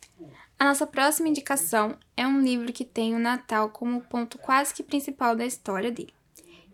A 0.62 0.64
nossa 0.64 0.86
próxima 0.86 1.28
indicação 1.28 1.98
é 2.16 2.28
um 2.28 2.40
livro 2.40 2.72
que 2.72 2.86
tem 2.86 3.16
o 3.16 3.20
Natal 3.20 3.70
como 3.70 4.00
ponto 4.00 4.38
quase 4.38 4.72
que 4.72 4.84
principal 4.84 5.36
da 5.36 5.44
história 5.44 5.90
dele, 5.92 6.14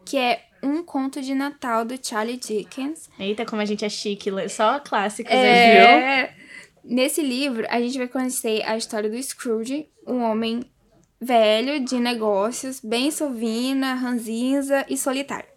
que 0.04 0.18
é 0.18 0.44
Um 0.62 0.84
Conto 0.84 1.22
de 1.22 1.34
Natal 1.34 1.86
do 1.86 1.98
Charlie 2.06 2.36
Dickens. 2.36 3.10
Eita, 3.18 3.46
como 3.46 3.62
a 3.62 3.66
gente 3.66 3.86
é 3.86 3.90
chique, 3.90 4.30
só 4.50 4.82
clássicos. 4.82 5.32
É... 5.32 6.36
Nesse 6.84 7.22
livro, 7.22 7.66
a 7.70 7.80
gente 7.80 7.98
vai 7.98 8.10
conhecer 8.10 8.62
a 8.64 8.76
história 8.76 9.10
do 9.10 9.24
Scrooge, 9.24 9.88
um 10.06 10.22
homem 10.22 10.70
velho 11.22 11.80
de 11.80 11.98
negócios, 11.98 12.82
bem 12.82 13.10
sovina, 13.10 13.94
ranzinza 13.94 14.86
e 14.90 14.98
solitário. 14.98 15.48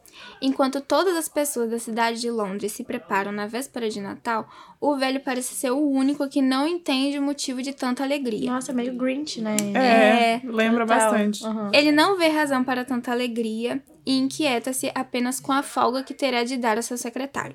Enquanto 0.43 0.81
todas 0.81 1.17
as 1.17 1.29
pessoas 1.29 1.71
da 1.71 1.79
cidade 1.79 2.21
de 2.21 2.31
Londres 2.31 2.73
se 2.73 2.83
preparam 2.83 3.31
na 3.31 3.47
véspera 3.47 3.91
de 3.91 4.01
Natal, 4.01 4.49
o 4.81 4.97
velho 4.97 5.21
parece 5.21 5.55
ser 5.55 5.71
o 5.71 5.79
único 5.79 6.27
que 6.29 6.41
não 6.41 6.67
entende 6.67 7.19
o 7.19 7.23
motivo 7.23 7.61
de 7.61 7.75
tanta 7.75 8.03
alegria. 8.03 8.51
Nossa, 8.51 8.73
meio 8.73 8.95
Grinch, 8.95 9.41
né? 9.41 9.57
É, 9.75 10.35
É, 10.37 10.41
lembra 10.45 10.87
Total. 10.87 11.11
bastante. 11.11 11.45
Aham. 11.45 11.71
Ele 11.75 11.93
não 11.93 12.17
vê 12.17 12.29
razão 12.29 12.65
para 12.65 12.85
tanta 12.85 13.11
alegria 13.13 13.83
e 14.07 14.17
inquieta-se 14.17 14.91
apenas 14.95 15.39
com 15.39 15.53
a 15.53 15.63
folga 15.63 16.03
que 16.03 16.15
terá 16.15 16.43
de 16.43 16.57
dar 16.57 16.79
ao 16.79 16.83
seu 16.83 16.97
secretário. 16.97 17.55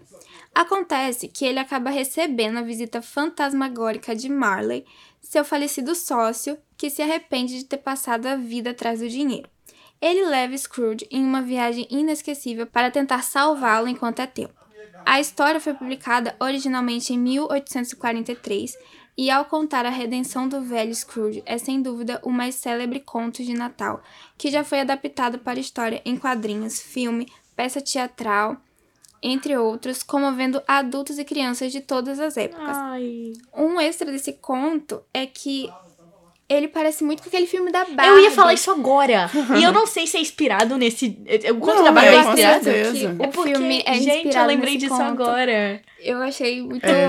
Acontece 0.54 1.28
que 1.28 1.44
ele 1.46 1.60
acaba 1.60 1.90
recebendo 1.90 2.58
a 2.60 2.62
visita 2.62 3.02
fantasmagórica 3.02 4.16
de 4.16 4.30
Marley, 4.30 4.86
seu 5.20 5.44
falecido 5.44 5.96
sócio, 5.96 6.58
que 6.78 6.90
se 6.90 7.02
arrepende 7.02 7.58
de 7.58 7.66
ter 7.66 7.78
passado 7.78 8.28
a 8.28 8.36
vida 8.36 8.70
atrás 8.70 9.00
do 9.00 9.10
dinheiro. 9.10 9.50
Ele 10.06 10.24
leva 10.24 10.56
Scrooge 10.56 11.08
em 11.10 11.26
uma 11.26 11.42
viagem 11.42 11.88
inesquecível 11.90 12.68
para 12.68 12.92
tentar 12.92 13.24
salvá-lo 13.24 13.88
enquanto 13.88 14.20
é 14.20 14.28
tempo. 14.28 14.54
A 15.04 15.20
história 15.20 15.60
foi 15.60 15.74
publicada 15.74 16.36
originalmente 16.40 17.12
em 17.12 17.18
1843 17.18 18.78
e, 19.18 19.32
ao 19.32 19.46
contar 19.46 19.84
a 19.84 19.90
redenção 19.90 20.48
do 20.48 20.62
velho 20.62 20.94
Scrooge, 20.94 21.42
é 21.44 21.58
sem 21.58 21.82
dúvida 21.82 22.22
o 22.24 22.30
mais 22.30 22.54
célebre 22.54 23.00
conto 23.00 23.44
de 23.44 23.56
Natal, 23.56 24.04
que 24.38 24.52
já 24.52 24.64
foi 24.64 24.82
adaptado 24.82 25.40
para 25.40 25.60
história 25.60 26.04
em 26.06 26.16
quadrinhos, 26.16 26.80
filme, 26.80 27.28
peça 27.56 27.82
teatral, 27.82 28.58
entre 29.24 29.58
outros, 29.58 30.04
comovendo 30.04 30.62
adultos 30.68 31.18
e 31.18 31.26
crianças 31.26 31.72
de 31.72 31.82
todas 31.82 32.20
as 32.20 32.38
épocas. 32.38 32.78
Ai. 32.78 33.34
Um 33.52 33.82
extra 33.82 34.12
desse 34.12 34.34
conto 34.34 35.02
é 35.12 35.26
que 35.26 35.68
ele 36.48 36.68
parece 36.68 37.04
muito 37.04 37.24
com 37.24 37.30
aquele 37.30 37.48
filme 37.48 37.72
da 37.72 37.86
Barbie. 37.86 38.08
Eu 38.08 38.20
ia 38.20 38.32
falar 38.32 38.54
isso 38.54 38.70
agora. 38.72 39.30
e 39.60 39.64
eu 39.64 39.72
não 39.72 39.88
sei 39.88 40.06
se 40.06 40.18
é 40.18 40.22
inspirado 40.22 40.78
nesse. 40.78 41.18
O 41.52 41.56
conto 41.56 41.76
Não, 41.78 41.84
da 41.86 41.92
Barbie 41.92 42.10
é, 42.10 42.16
é 42.20 42.24
com 42.24 42.30
inspirado. 42.30 42.70
É 42.70 43.28
o 43.28 43.32
porque, 43.32 43.56
filme 43.56 43.84
é 43.86 43.94
gente, 43.96 44.08
eu 44.10 44.16
inspirado 44.18 44.48
lembrei 44.48 44.74
nesse 44.76 44.86
disso 44.86 44.98
conto. 44.98 45.24
agora. 45.24 45.82
eu 46.04 46.22
achei 46.22 46.62
muito. 46.62 46.86
É. 46.86 47.08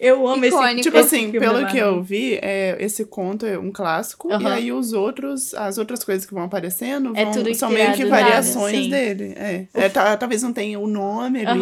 Eu 0.00 0.26
amo 0.26 0.42
esse. 0.44 0.80
Tipo 0.80 0.96
esse 0.96 1.16
assim, 1.16 1.30
filme 1.30 1.38
pelo 1.38 1.66
que 1.66 1.76
eu 1.76 2.02
vi, 2.02 2.38
é, 2.40 2.76
esse 2.80 3.04
conto 3.04 3.44
é 3.44 3.58
um 3.58 3.70
clássico, 3.70 4.28
e 4.32 4.46
aí 4.46 4.72
os 4.72 4.92
outros, 4.94 5.52
as 5.54 5.76
outras 5.76 6.02
coisas 6.02 6.24
que 6.24 6.32
vão 6.32 6.44
aparecendo 6.44 7.12
É 7.14 7.24
vão- 7.24 7.32
tudo 7.34 7.54
são 7.54 7.68
meio 7.70 7.92
que 7.92 8.04
variações 8.06 8.88
dele. 8.88 9.34
É. 9.36 9.66
É, 9.74 9.88
tá- 9.90 10.16
talvez 10.16 10.42
não 10.42 10.52
tenha 10.52 10.78
o 10.80 10.86
nome 10.86 11.44
ali, 11.44 11.60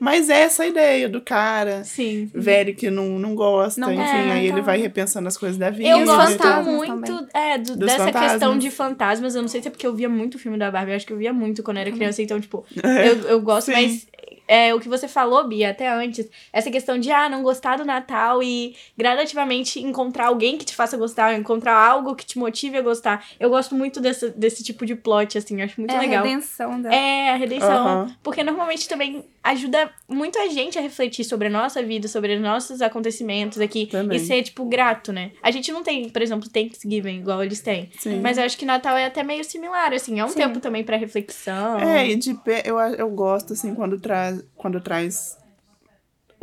mas 0.00 0.30
é 0.30 0.40
essa 0.42 0.66
ideia 0.66 1.08
do 1.08 1.20
cara 1.20 1.84
sim. 1.84 2.30
velho 2.34 2.74
que 2.74 2.90
não, 2.90 3.18
não 3.18 3.34
gosta, 3.34 3.80
Não 3.80 3.92
enfim, 3.92 4.02
aí 4.30 4.38
ele 4.44 4.48
então. 4.52 4.62
vai 4.64 4.78
repensando 4.80 5.28
as 5.28 5.36
coisas 5.36 5.58
da 5.58 5.68
vida. 5.70 5.88
Eu 5.90 6.06
fantasmas 6.06 6.61
muito 6.62 7.16
também. 7.16 7.28
é, 7.34 7.58
do- 7.58 7.76
dessa 7.76 7.98
fantasmas. 8.06 8.30
questão 8.32 8.58
de 8.58 8.70
fantasmas. 8.70 9.34
Eu 9.34 9.42
não 9.42 9.48
sei 9.48 9.60
se 9.62 9.68
é 9.68 9.70
porque 9.70 9.86
eu 9.86 9.94
via 9.94 10.08
muito 10.08 10.34
o 10.36 10.38
filme 10.38 10.56
da 10.58 10.70
Barbie. 10.70 10.92
Eu 10.92 10.96
acho 10.96 11.06
que 11.06 11.12
eu 11.12 11.18
via 11.18 11.32
muito 11.32 11.62
quando 11.62 11.78
era 11.78 11.90
criança. 11.92 12.22
Então, 12.22 12.40
tipo, 12.40 12.64
eu, 12.82 13.28
eu 13.28 13.40
gosto, 13.40 13.66
Sim. 13.66 13.72
mas 13.72 14.06
é, 14.48 14.74
o 14.74 14.80
que 14.80 14.88
você 14.88 15.08
falou, 15.08 15.46
Bia, 15.48 15.70
até 15.70 15.88
antes, 15.88 16.28
essa 16.52 16.70
questão 16.70 16.98
de 16.98 17.10
ah, 17.10 17.28
não 17.28 17.42
gostar 17.42 17.76
do 17.78 17.84
Natal 17.84 18.42
e 18.42 18.74
gradativamente 18.98 19.80
encontrar 19.80 20.26
alguém 20.26 20.58
que 20.58 20.64
te 20.64 20.74
faça 20.74 20.96
gostar, 20.96 21.34
encontrar 21.38 21.74
algo 21.76 22.14
que 22.14 22.24
te 22.26 22.38
motive 22.38 22.76
a 22.78 22.82
gostar. 22.82 23.24
Eu 23.38 23.50
gosto 23.50 23.74
muito 23.74 24.00
desse, 24.00 24.30
desse 24.30 24.62
tipo 24.64 24.84
de 24.84 24.94
plot, 24.94 25.38
assim, 25.38 25.58
eu 25.58 25.64
acho 25.64 25.80
muito 25.80 25.94
é 25.94 25.98
legal. 25.98 26.22
a 26.24 26.26
redenção 26.26 26.80
da. 26.82 26.92
É, 26.92 27.30
a 27.30 27.36
redenção. 27.36 27.70
Aham. 27.86 28.16
Porque 28.22 28.42
normalmente 28.42 28.88
também 28.88 29.24
ajuda 29.42 29.90
muito 30.08 30.38
a 30.38 30.48
gente 30.48 30.78
a 30.78 30.80
refletir 30.80 31.24
sobre 31.24 31.48
a 31.48 31.50
nossa 31.50 31.82
vida, 31.82 32.06
sobre 32.06 32.34
os 32.34 32.40
nossos 32.40 32.80
acontecimentos 32.80 33.60
aqui. 33.60 33.86
Também. 33.86 34.18
E 34.18 34.20
ser, 34.20 34.42
tipo, 34.42 34.64
grato, 34.64 35.12
né? 35.12 35.32
A 35.42 35.50
gente 35.50 35.72
não 35.72 35.82
tem, 35.82 36.08
por 36.08 36.22
exemplo, 36.22 36.48
Thanksgiving 36.48 37.18
igual 37.18 37.42
eles 37.42 37.60
têm. 37.60 37.90
Sim. 37.98 38.20
Mas 38.20 38.38
eu 38.38 38.44
acho 38.44 38.56
que 38.56 38.64
Natal 38.64 38.96
é 38.96 39.06
até 39.06 39.22
meio 39.22 39.44
similar, 39.44 39.92
assim. 39.92 40.20
É 40.20 40.24
um 40.24 40.28
Sim. 40.28 40.36
tempo 40.36 40.60
também 40.60 40.84
pra 40.84 40.96
reflexão. 40.96 41.78
É, 41.78 42.08
e 42.08 42.16
de 42.16 42.34
pé, 42.34 42.62
eu, 42.64 42.78
eu 42.78 43.10
gosto, 43.10 43.52
assim, 43.52 43.74
quando 43.74 43.98
traz, 43.98 44.44
quando 44.56 44.80
traz 44.80 45.36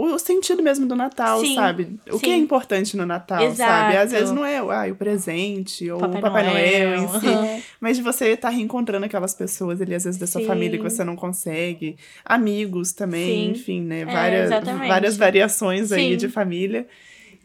o 0.02 0.18
sentido 0.20 0.64
mesmo 0.64 0.86
do 0.86 0.96
Natal, 0.96 1.42
Sim, 1.42 1.56
sabe? 1.56 2.00
O 2.10 2.18
que 2.20 2.28
sim. 2.28 2.32
é 2.32 2.38
importante 2.38 2.96
no 2.96 3.06
Natal, 3.06 3.44
Exato. 3.44 3.70
sabe? 3.70 3.98
Às 3.98 4.12
vezes 4.12 4.32
não 4.32 4.46
é 4.46 4.58
ah, 4.58 4.92
o 4.92 4.96
presente 4.96 5.90
ou 5.92 6.00
Papai 6.00 6.20
o 6.20 6.22
Papai 6.22 6.44
Noel, 6.46 6.90
Noel. 6.90 7.04
em 7.04 7.20
si, 7.20 7.28
É. 7.28 7.62
mas 7.82 7.98
de 7.98 8.04
você 8.04 8.30
estar 8.30 8.50
reencontrando 8.50 9.06
aquelas 9.06 9.34
pessoas 9.34 9.82
ali, 9.82 9.94
às 9.94 10.06
vezes 10.06 10.20
da 10.20 10.26
sua 10.26 10.42
Sim. 10.42 10.48
família 10.48 10.78
que 10.78 10.84
você 10.84 11.04
não 11.04 11.16
consegue, 11.16 11.98
amigos 12.24 12.94
também, 12.94 13.52
enfim, 13.52 13.82
né? 13.82 14.02
É, 14.02 14.06
Várias, 14.06 14.46
exatamente. 14.46 14.88
várias 14.88 15.18
variações 15.18 15.92
aí 15.92 16.16
de 16.16 16.30
família. 16.30 16.88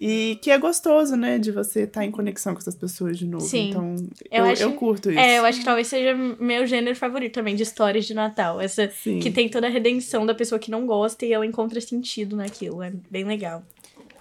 E 0.07 0.39
que 0.43 0.51
é 0.51 0.59
gostoso, 0.59 1.17
né? 1.17 1.39
De 1.39 1.51
você 1.51 1.85
estar 1.85 2.05
em 2.05 2.11
conexão 2.11 2.53
com 2.53 2.59
essas 2.61 2.75
pessoas 2.75 3.17
de 3.19 3.27
novo. 3.27 3.43
Sim. 3.47 3.71
Então, 3.71 3.95
Eu 4.31 4.45
eu, 4.45 4.53
acho- 4.53 4.63
eu 4.65 4.73
curto 4.75 5.11
isso. 5.11 5.19
É, 5.19 5.39
eu 5.39 5.45
acho 5.47 5.61
que 5.61 5.65
talvez 5.65 5.87
seja 5.87 6.15
meu 6.15 6.67
gênero 6.67 6.95
favorito 6.95 7.33
também, 7.33 7.57
de 7.57 7.63
histórias 7.63 8.05
de 8.05 8.13
Natal. 8.13 8.61
Essa 8.61 8.91
Sim. 8.91 9.19
que 9.19 9.31
tem 9.31 9.49
toda 9.49 9.67
a 9.67 9.71
redenção 9.71 10.27
da 10.27 10.35
pessoa 10.35 10.59
que 10.59 10.71
não 10.71 10.85
gosta 10.87 11.25
e 11.25 11.33
ela 11.33 11.47
encontra 11.47 11.81
sentido 11.81 12.37
naquilo. 12.37 12.83
É 12.83 12.93
bem 13.11 13.25
legal. 13.25 13.63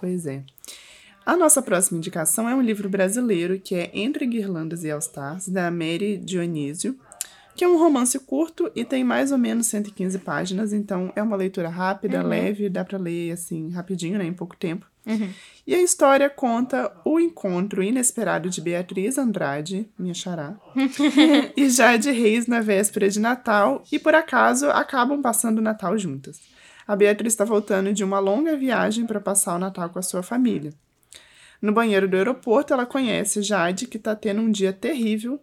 Pois 0.00 0.24
é. 0.26 0.42
A 1.26 1.36
nossa 1.36 1.60
próxima 1.60 1.98
indicação 1.98 2.48
é 2.48 2.54
um 2.54 2.62
livro 2.62 2.88
brasileiro 2.88 3.58
que 3.58 3.74
é 3.74 3.90
Entre 3.92 4.24
Guirlandas 4.26 4.84
e 4.84 4.90
All-Stars, 4.90 5.48
da 5.48 5.70
Mary 5.70 6.16
Dionísio, 6.16 6.98
que 7.56 7.62
é 7.62 7.68
um 7.68 7.78
romance 7.78 8.18
curto 8.18 8.70
e 8.74 8.84
tem 8.84 9.04
mais 9.04 9.32
ou 9.32 9.38
menos 9.38 9.66
115 9.68 10.18
páginas, 10.18 10.72
então 10.72 11.12
é 11.14 11.22
uma 11.22 11.36
leitura 11.36 11.68
rápida, 11.68 12.22
leve, 12.22 12.68
dá 12.68 12.84
pra 12.84 12.98
ler 12.98 13.32
assim 13.32 13.70
rapidinho, 13.70 14.18
né, 14.18 14.24
em 14.26 14.32
pouco 14.32 14.56
tempo. 14.56 14.86
E 15.66 15.74
a 15.74 15.80
história 15.80 16.28
conta 16.28 16.92
o 17.06 17.18
encontro 17.18 17.82
inesperado 17.82 18.50
de 18.50 18.60
Beatriz 18.60 19.16
Andrade, 19.16 19.88
minha 19.98 20.12
xará, 20.12 20.56
e 21.56 21.70
Jade 21.70 22.10
Reis 22.10 22.46
na 22.46 22.60
véspera 22.60 23.08
de 23.08 23.18
Natal 23.18 23.82
e 23.90 23.98
por 23.98 24.14
acaso 24.14 24.68
acabam 24.68 25.22
passando 25.22 25.58
o 25.58 25.62
Natal 25.62 25.96
juntas. 25.96 26.38
A 26.86 26.94
Beatriz 26.94 27.32
está 27.32 27.46
voltando 27.46 27.94
de 27.94 28.04
uma 28.04 28.18
longa 28.18 28.54
viagem 28.56 29.06
para 29.06 29.20
passar 29.20 29.56
o 29.56 29.58
Natal 29.58 29.88
com 29.88 29.98
a 29.98 30.02
sua 30.02 30.22
família. 30.22 30.74
No 31.62 31.72
banheiro 31.72 32.06
do 32.06 32.16
aeroporto, 32.16 32.74
ela 32.74 32.84
conhece 32.84 33.40
Jade, 33.40 33.86
que 33.86 33.96
está 33.96 34.14
tendo 34.14 34.42
um 34.42 34.50
dia 34.50 34.70
terrível, 34.70 35.40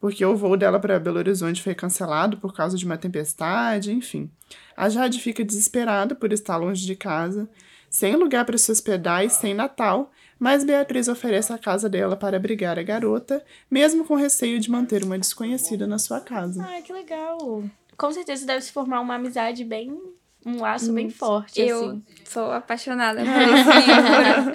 porque 0.00 0.24
o 0.24 0.36
voo 0.36 0.56
dela 0.56 0.80
para 0.80 0.98
Belo 0.98 1.18
Horizonte 1.18 1.62
foi 1.62 1.72
cancelado 1.72 2.36
por 2.38 2.52
causa 2.52 2.76
de 2.76 2.84
uma 2.84 2.98
tempestade, 2.98 3.92
enfim. 3.92 4.28
A 4.76 4.88
Jade 4.88 5.20
fica 5.20 5.44
desesperada 5.44 6.16
por 6.16 6.32
estar 6.32 6.56
longe 6.56 6.84
de 6.84 6.96
casa, 6.96 7.48
sem 7.92 8.16
lugar 8.16 8.46
para 8.46 8.56
se 8.56 8.72
hospedar 8.72 9.22
e 9.22 9.28
sem 9.28 9.52
Natal, 9.52 10.10
mas 10.38 10.64
Beatriz 10.64 11.08
oferece 11.08 11.52
a 11.52 11.58
casa 11.58 11.90
dela 11.90 12.16
para 12.16 12.38
abrigar 12.38 12.78
a 12.78 12.82
garota, 12.82 13.44
mesmo 13.70 14.02
com 14.06 14.14
receio 14.14 14.58
de 14.58 14.70
manter 14.70 15.04
uma 15.04 15.18
desconhecida 15.18 15.86
na 15.86 15.98
sua 15.98 16.18
casa. 16.18 16.64
Ai, 16.66 16.80
que 16.80 16.90
legal. 16.92 17.62
Com 17.96 18.10
certeza 18.10 18.46
deve 18.46 18.62
se 18.62 18.72
formar 18.72 19.00
uma 19.00 19.16
amizade 19.16 19.62
bem. 19.62 20.00
um 20.44 20.60
laço 20.62 20.90
bem 20.92 21.10
forte, 21.10 21.60
Eu 21.60 21.90
assim. 21.90 22.04
sou 22.24 22.50
apaixonada 22.50 23.20
por 23.22 23.42
esse 23.42 23.86
livro. 23.86 24.54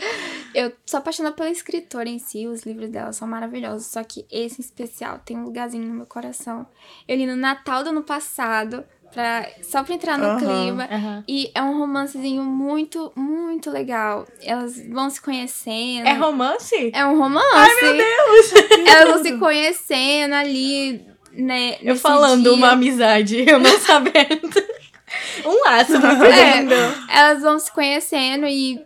Eu 0.55 0.73
sou 0.87 0.97
apaixonada 0.97 1.35
pela 1.35 1.51
escritora 1.51 2.09
em 2.09 2.17
si, 2.17 2.47
os 2.47 2.63
livros 2.63 2.89
dela 2.89 3.13
são 3.13 3.27
maravilhosos, 3.27 3.85
só 3.87 4.03
que 4.03 4.25
esse 4.31 4.59
em 4.59 4.65
especial 4.65 5.19
tem 5.23 5.37
um 5.37 5.43
lugarzinho 5.43 5.87
no 5.87 5.93
meu 5.93 6.05
coração. 6.07 6.65
Eu 7.07 7.15
li 7.15 7.27
no 7.27 7.35
Natal 7.35 7.83
do 7.83 7.91
ano 7.91 8.01
passado, 8.01 8.83
pra, 9.11 9.47
só 9.63 9.83
pra 9.83 9.95
entrar 9.95 10.17
no 10.17 10.25
Aham. 10.25 10.37
clima. 10.39 10.87
Aham. 10.91 11.23
E 11.27 11.51
é 11.53 11.61
um 11.61 11.77
romancezinho 11.77 12.43
muito, 12.43 13.11
muito 13.15 13.69
legal. 13.71 14.27
Elas 14.41 14.79
vão 14.89 15.09
se 15.09 15.21
conhecendo. 15.21 16.07
É 16.07 16.13
romance? 16.13 16.91
É 16.93 17.05
um 17.05 17.17
romance. 17.17 17.47
Ai, 17.53 17.75
meu 17.81 17.93
Deus! 17.97 18.53
Elas 18.87 19.13
vão 19.13 19.23
se 19.23 19.37
conhecendo 19.37 20.33
ali, 20.33 21.05
né? 21.31 21.77
Eu 21.81 21.95
falando 21.95 22.43
dia. 22.43 22.53
uma 22.53 22.71
amizade, 22.71 23.43
eu 23.47 23.59
não 23.59 23.77
sabendo. 23.79 24.49
um 25.45 25.63
laço 25.65 25.93
muito 25.93 26.23
É, 26.25 26.65
elas 27.09 27.41
vão 27.41 27.57
se 27.59 27.71
conhecendo 27.71 28.45
e 28.45 28.79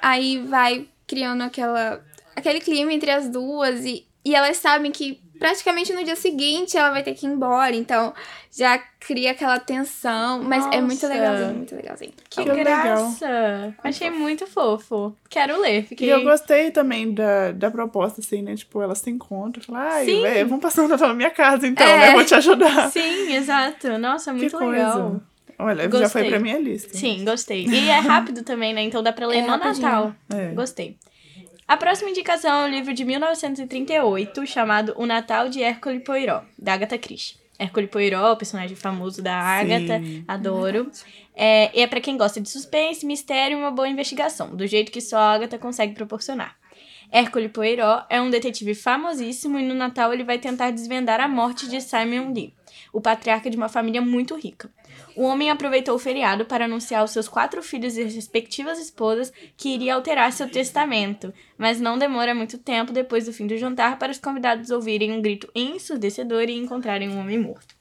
aí 0.00 0.38
vai 0.38 0.88
criando 1.06 1.42
aquela, 1.42 2.02
aquele 2.34 2.60
clima 2.60 2.92
entre 2.92 3.10
as 3.10 3.28
duas 3.28 3.84
e, 3.84 4.06
e 4.24 4.34
elas 4.34 4.56
sabem 4.56 4.90
que 4.90 5.20
praticamente 5.38 5.92
no 5.92 6.04
dia 6.04 6.16
seguinte 6.16 6.76
ela 6.76 6.90
vai 6.90 7.02
ter 7.02 7.14
que 7.14 7.26
ir 7.26 7.30
embora, 7.30 7.74
então 7.74 8.12
já 8.50 8.78
cria 9.00 9.30
aquela 9.30 9.58
tensão, 9.58 10.42
mas 10.42 10.64
é 10.66 10.80
muito 10.80 11.02
Nossa. 11.02 11.08
legalzinho, 11.08 11.54
muito 11.54 11.74
legalzinho. 11.76 12.12
Que, 12.28 12.42
Que 12.42 12.48
legal. 12.50 12.82
graça. 12.82 13.74
Achei 13.84 14.10
muito 14.10 14.46
fofo. 14.46 15.14
Quero 15.30 15.60
ler. 15.60 15.84
Fiquei... 15.86 16.08
E 16.08 16.10
eu 16.10 16.22
gostei 16.24 16.70
também 16.70 17.12
da, 17.12 17.52
da 17.52 17.70
proposta, 17.70 18.20
assim, 18.20 18.42
né? 18.42 18.56
Tipo, 18.56 18.82
elas 18.82 18.98
se 18.98 19.10
encontram, 19.10 19.62
falam, 19.62 19.82
ai, 19.82 20.04
Sim. 20.06 20.22
véi, 20.22 20.44
vamos 20.44 20.62
passar 20.62 20.84
o 20.84 20.88
Natal 20.88 21.08
na 21.08 21.14
minha 21.14 21.30
casa, 21.30 21.66
então, 21.66 21.86
É. 21.86 21.96
né? 21.98 22.08
Eu 22.08 22.12
vou 22.14 22.24
te 22.24 22.34
ajudar. 22.34 22.90
Sim, 22.90 23.32
exato. 23.34 23.98
Nossa, 23.98 24.32
que 24.32 24.38
muito 24.38 24.56
coisa. 24.58 24.70
legal. 24.72 25.20
Olha, 25.60 25.82
já 25.82 25.88
Gostei. 25.88 26.08
foi 26.22 26.30
pra 26.30 26.38
minha 26.38 26.56
lista. 26.58 26.96
Sim, 26.96 27.24
gostei. 27.24 27.66
E 27.66 27.88
é 27.88 27.98
rápido 27.98 28.44
também, 28.44 28.72
né? 28.72 28.80
Então 28.82 29.02
dá 29.02 29.12
pra 29.12 29.26
ler 29.26 29.38
É 29.38 29.42
no 29.42 29.48
rapidinho. 29.48 29.82
Natal. 29.82 30.14
É. 30.32 30.48
Gostei. 30.54 30.96
A 31.68 31.76
próxima 31.76 32.08
indicação 32.08 32.62
é 32.62 32.66
um 32.66 32.70
livro 32.70 32.94
de 32.94 33.04
1938 33.04 34.46
chamado 34.46 34.94
O 34.96 35.04
Natal 35.04 35.50
de 35.50 35.62
Hércule 35.62 36.00
Poirot, 36.00 36.46
da 36.58 36.72
Agatha 36.72 36.96
Christie. 36.96 37.36
Hércule 37.58 37.86
Poirot, 37.88 38.38
personagem 38.38 38.74
famoso 38.74 39.20
da 39.20 39.36
Agatha, 39.36 39.98
Sim. 39.98 40.24
adoro. 40.26 40.90
É, 41.36 41.70
e 41.78 41.82
é 41.82 41.86
pra 41.86 42.00
quem 42.00 42.16
gosta 42.16 42.40
de 42.40 42.48
suspense, 42.48 43.04
mistério 43.04 43.58
e 43.58 43.60
uma 43.60 43.70
boa 43.70 43.86
investigação, 43.86 44.56
do 44.56 44.66
jeito 44.66 44.90
que 44.90 45.02
só 45.02 45.18
a 45.18 45.34
Agatha 45.34 45.58
consegue 45.58 45.92
proporcionar. 45.92 46.56
Hércule 47.12 47.50
Poirot 47.50 48.06
é 48.08 48.18
um 48.18 48.30
detetive 48.30 48.74
famosíssimo 48.74 49.58
e 49.58 49.62
no 49.62 49.74
Natal 49.74 50.10
ele 50.14 50.24
vai 50.24 50.38
tentar 50.38 50.70
desvendar 50.70 51.20
a 51.20 51.28
morte 51.28 51.68
de 51.68 51.82
Simon 51.82 52.32
Lee, 52.32 52.54
o 52.94 53.00
patriarca 53.02 53.50
de 53.50 53.58
uma 53.58 53.68
família 53.68 54.00
muito 54.00 54.34
rica. 54.36 54.70
O 55.18 55.24
homem 55.24 55.50
aproveitou 55.50 55.96
o 55.96 55.98
feriado 55.98 56.44
para 56.44 56.66
anunciar 56.66 57.00
aos 57.00 57.10
seus 57.10 57.26
quatro 57.26 57.60
filhos 57.60 57.96
e 57.96 58.04
respectivas 58.04 58.78
esposas 58.78 59.32
que 59.56 59.70
iria 59.70 59.96
alterar 59.96 60.32
seu 60.32 60.48
testamento, 60.48 61.34
mas 61.58 61.80
não 61.80 61.98
demora 61.98 62.36
muito 62.36 62.56
tempo 62.56 62.92
depois 62.92 63.26
do 63.26 63.32
fim 63.32 63.44
do 63.44 63.58
jantar 63.58 63.98
para 63.98 64.12
os 64.12 64.18
convidados 64.20 64.70
ouvirem 64.70 65.10
um 65.10 65.20
grito 65.20 65.50
ensurdecedor 65.56 66.44
e 66.44 66.56
encontrarem 66.56 67.08
um 67.08 67.18
homem 67.18 67.36
morto. 67.36 67.74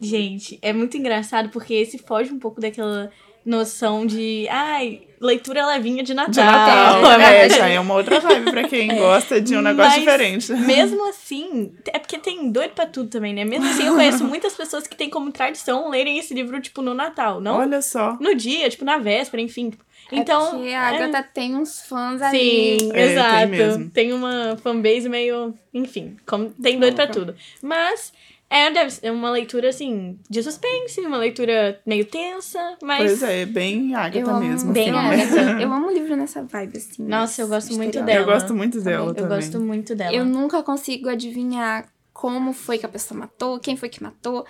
Gente, 0.00 0.58
é 0.62 0.72
muito 0.72 0.96
engraçado 0.96 1.50
porque 1.50 1.74
esse 1.74 1.98
foge 1.98 2.32
um 2.32 2.38
pouco 2.38 2.62
daquela 2.62 3.12
noção 3.50 4.06
de, 4.06 4.46
ai, 4.48 5.02
leitura 5.20 5.66
levinha 5.66 6.02
de 6.02 6.14
Natal. 6.14 6.32
De 6.32 6.40
Natal. 6.40 7.20
É, 7.20 7.48
já 7.50 7.68
é 7.68 7.78
uma 7.80 7.94
outra 7.94 8.20
vibe 8.20 8.50
pra 8.50 8.68
quem 8.68 8.96
gosta 8.96 9.40
de 9.40 9.56
um 9.56 9.60
negócio 9.62 9.90
Mas, 9.90 9.98
diferente. 10.00 10.52
Mesmo 10.52 11.08
assim, 11.08 11.72
é 11.92 11.98
porque 11.98 12.18
tem 12.18 12.50
doido 12.50 12.70
pra 12.72 12.86
tudo 12.86 13.08
também, 13.10 13.34
né? 13.34 13.44
Mesmo 13.44 13.66
assim, 13.68 13.86
eu 13.86 13.94
conheço 13.94 14.24
muitas 14.24 14.54
pessoas 14.54 14.86
que 14.86 14.96
têm 14.96 15.10
como 15.10 15.30
tradição 15.32 15.88
lerem 15.90 16.18
esse 16.18 16.32
livro, 16.32 16.60
tipo, 16.60 16.80
no 16.80 16.94
Natal, 16.94 17.40
não 17.40 17.58
Olha 17.58 17.82
só. 17.82 18.16
no 18.20 18.34
dia, 18.34 18.68
tipo, 18.70 18.84
na 18.84 18.98
véspera, 18.98 19.42
enfim. 19.42 19.72
Então. 20.12 20.64
é 20.64 20.74
a 20.74 20.88
Agatha 20.88 21.18
é- 21.18 21.22
tem 21.22 21.54
uns 21.56 21.82
fãs 21.82 22.20
ali. 22.20 22.78
Sim, 22.80 22.90
É, 22.90 22.92
tem 22.92 23.12
exato. 23.12 23.48
mesmo. 23.48 23.90
Tem, 23.90 24.12
uma 24.12 24.58
fanbase 24.62 25.08
meio. 25.08 25.54
Enfim, 25.72 26.16
como, 26.26 26.50
tem 26.50 26.78
doido 26.80 26.94
pra 26.96 27.06
tudo. 27.06 27.34
Mas. 27.62 28.12
É, 28.52 28.68
deve 28.72 28.90
ser 28.90 29.12
uma 29.12 29.30
leitura, 29.30 29.68
assim, 29.68 30.18
de 30.28 30.42
suspense, 30.42 31.00
uma 31.02 31.16
leitura 31.16 31.80
meio 31.86 32.04
tensa, 32.04 32.76
mas. 32.82 32.98
Pois 32.98 33.22
é, 33.22 33.46
bem 33.46 33.92
Eu 33.92 33.98
Agatha 33.98 34.30
amo 34.32 34.40
mesmo. 34.40 34.72
bem 34.72 34.90
assim, 34.90 34.98
Agatha. 34.98 35.54
né? 35.54 35.62
Eu 35.64 35.72
amo 35.72 35.88
livro 35.90 36.16
nessa 36.16 36.42
vibe, 36.42 36.76
assim. 36.76 37.04
Nossa, 37.04 37.40
eu 37.42 37.46
gosto 37.48 37.72
muito 37.74 38.02
dela. 38.02 38.18
Eu 38.20 38.24
gosto 38.24 38.52
muito 38.52 38.80
dela 38.80 39.10
Eu 39.10 39.14
também. 39.14 39.36
gosto 39.38 39.60
muito 39.60 39.94
dela. 39.94 40.12
Eu 40.12 40.24
nunca 40.24 40.62
consigo 40.64 41.08
adivinhar 41.08 41.86
como 42.12 42.52
foi 42.52 42.76
que 42.76 42.84
a 42.84 42.88
pessoa 42.88 43.20
matou, 43.20 43.60
quem 43.60 43.76
foi 43.76 43.88
que 43.88 44.02
matou. 44.02 44.44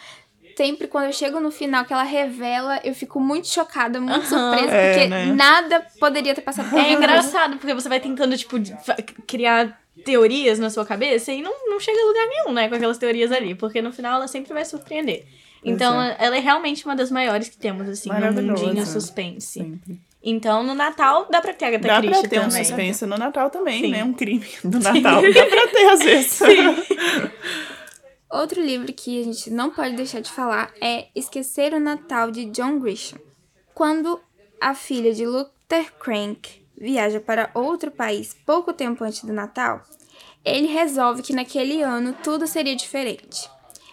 sempre 0.57 0.88
quando 0.88 1.04
eu 1.07 1.12
chego 1.12 1.38
no 1.40 1.50
final 1.50 1.85
que 1.85 1.92
ela 1.92 2.02
revela, 2.02 2.80
eu 2.85 2.95
fico 2.95 3.19
muito 3.21 3.49
chocada, 3.49 4.00
muito 4.00 4.26
surpresa, 4.26 4.73
É, 4.75 4.92
porque 4.95 5.09
né? 5.09 5.26
nada 5.26 5.87
poderia 5.99 6.35
ter 6.35 6.40
passado 6.42 6.69
por 6.69 6.78
É 6.78 6.92
engraçado, 6.92 7.57
porque 7.59 7.73
você 7.75 7.88
vai 7.88 8.00
tentando, 8.00 8.37
tipo, 8.37 8.57
criar 9.26 9.80
teorias 10.04 10.59
na 10.59 10.71
sua 10.71 10.85
cabeça 10.85 11.33
e 11.33 11.42
não, 11.42 11.52
não 11.69 11.80
chega 11.80 12.00
a 12.00 12.07
lugar 12.07 12.26
nenhum, 12.26 12.52
né, 12.52 12.69
com 12.69 12.75
aquelas 12.75 12.99
teorias 12.99 13.33
ali, 13.33 13.54
porque 13.54 13.80
no 13.80 13.92
final 13.92 14.16
ela 14.16 14.28
sempre 14.28 14.52
vai 14.52 14.64
surpreender. 14.64 15.26
Então, 15.64 16.00
é. 16.00 16.16
ela 16.19 16.37
é 16.37 16.40
realmente 16.40 16.85
uma 16.85 16.97
das 16.97 17.11
maiores 17.11 17.49
que 17.49 17.57
temos, 17.57 17.88
assim, 17.88 18.09
no 18.09 18.42
mundinho 18.42 18.87
suspense. 18.87 19.61
Sempre. 19.61 20.00
Então, 20.23 20.62
no 20.62 20.75
Natal, 20.75 21.26
dá 21.30 21.40
pra 21.40 21.54
ter 21.54 21.66
Agatha 21.66 21.88
Dá 21.88 22.00
Christie 22.00 22.21
pra 22.21 22.28
ter 22.28 22.38
um 22.40 22.49
também. 22.49 22.64
suspense 22.64 23.07
no 23.07 23.16
Natal 23.16 23.50
também, 23.50 23.85
Sim. 23.85 23.90
né? 23.90 24.04
Um 24.04 24.12
crime 24.12 24.47
do 24.62 24.78
Natal. 24.78 25.23
Dá 25.23 25.47
pra 25.47 25.66
ter, 25.69 25.88
às 25.88 26.02
vezes. 26.02 26.40
Outro 28.30 28.62
livro 28.62 28.92
que 28.92 29.21
a 29.21 29.25
gente 29.25 29.50
não 29.50 29.71
pode 29.71 29.97
deixar 29.97 30.21
de 30.21 30.30
falar 30.30 30.73
é 30.80 31.09
Esquecer 31.16 31.75
o 31.75 31.80
Natal, 31.80 32.30
de 32.30 32.47
John 32.47 32.78
Grisham. 32.78 33.19
Quando 33.75 34.21
a 34.61 34.75
filha 34.75 35.12
de 35.12 35.26
Luther 35.26 35.92
Crank 35.99 36.60
viaja 36.80 37.20
para 37.20 37.50
outro 37.52 37.90
país 37.90 38.34
pouco 38.46 38.72
tempo 38.72 39.04
antes 39.04 39.22
do 39.22 39.32
Natal, 39.32 39.82
ele 40.42 40.66
resolve 40.66 41.22
que 41.22 41.34
naquele 41.34 41.82
ano 41.82 42.16
tudo 42.25 42.46
seria 42.46 42.75
diferente. 42.75 43.49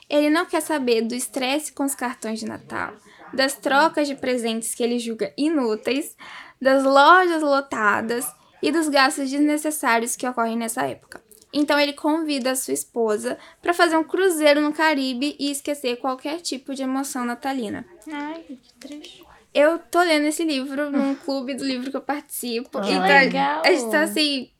Ele 0.10 0.30
não 0.30 0.46
quer 0.46 0.62
saber 0.62 1.02
do 1.02 1.14
estresse 1.14 1.74
com 1.74 1.84
os 1.84 1.94
cartões 1.94 2.40
de 2.40 2.46
Natal, 2.46 2.94
das 3.34 3.56
trocas 3.56 4.08
de 4.08 4.16
presentes 4.16 4.74
que 4.74 4.82
ele 4.82 4.98
julga 4.98 5.34
inúteis, 5.38 6.16
das 6.62 6.86
lojas 6.86 7.44
lotadas 7.44 8.26
e 8.64 8.72
dos 8.72 8.88
gastos 8.88 9.30
desnecessários 9.30 10.16
que 10.16 10.26
ocorrem 10.26 10.58
nessa 10.58 10.84
época. 10.84 11.22
Então 11.52 11.80
ele 11.80 11.94
convida 11.94 12.52
a 12.52 12.56
sua 12.56 12.74
esposa 12.74 13.38
para 13.62 13.74
fazer 13.74 13.98
um 13.98 14.04
cruzeiro 14.04 14.62
no 14.62 14.74
Caribe 14.74 15.36
e 15.40 15.52
esquecer 15.52 15.98
qualquer 15.98 16.42
tipo 16.42 16.74
de 16.74 16.84
emoção 16.84 17.26
natalina. 17.26 17.86
Ai, 18.12 18.44
que 18.44 18.74
triste. 18.80 19.27
Eu 19.58 19.80
tô 19.80 20.00
lendo 20.02 20.26
esse 20.28 20.44
livro 20.44 20.92
num 20.92 21.16
clube 21.16 21.56
do 21.56 21.64
livro 21.66 21.90
que 21.90 21.98
eu 21.98 22.02
participo. 22.02 22.78
Ah, 22.78 22.88
e 22.88 22.96
tá- 22.96 23.22
legal. 23.22 23.62
a 23.66 23.72
gente 23.72 23.90
tá 23.92 24.02
assim. 24.04 24.52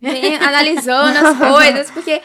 bem 0.00 0.36
analisando 0.36 1.18
as 1.18 1.36
coisas, 1.38 1.90
porque 1.90 2.22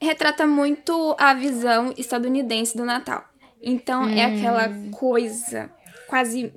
retrata 0.00 0.46
muito 0.46 1.16
a 1.18 1.34
visão 1.34 1.92
estadunidense 1.96 2.76
do 2.76 2.84
Natal. 2.84 3.24
Então 3.60 4.08
é 4.08 4.24
aquela 4.24 4.68
coisa 4.92 5.70
quase 6.06 6.52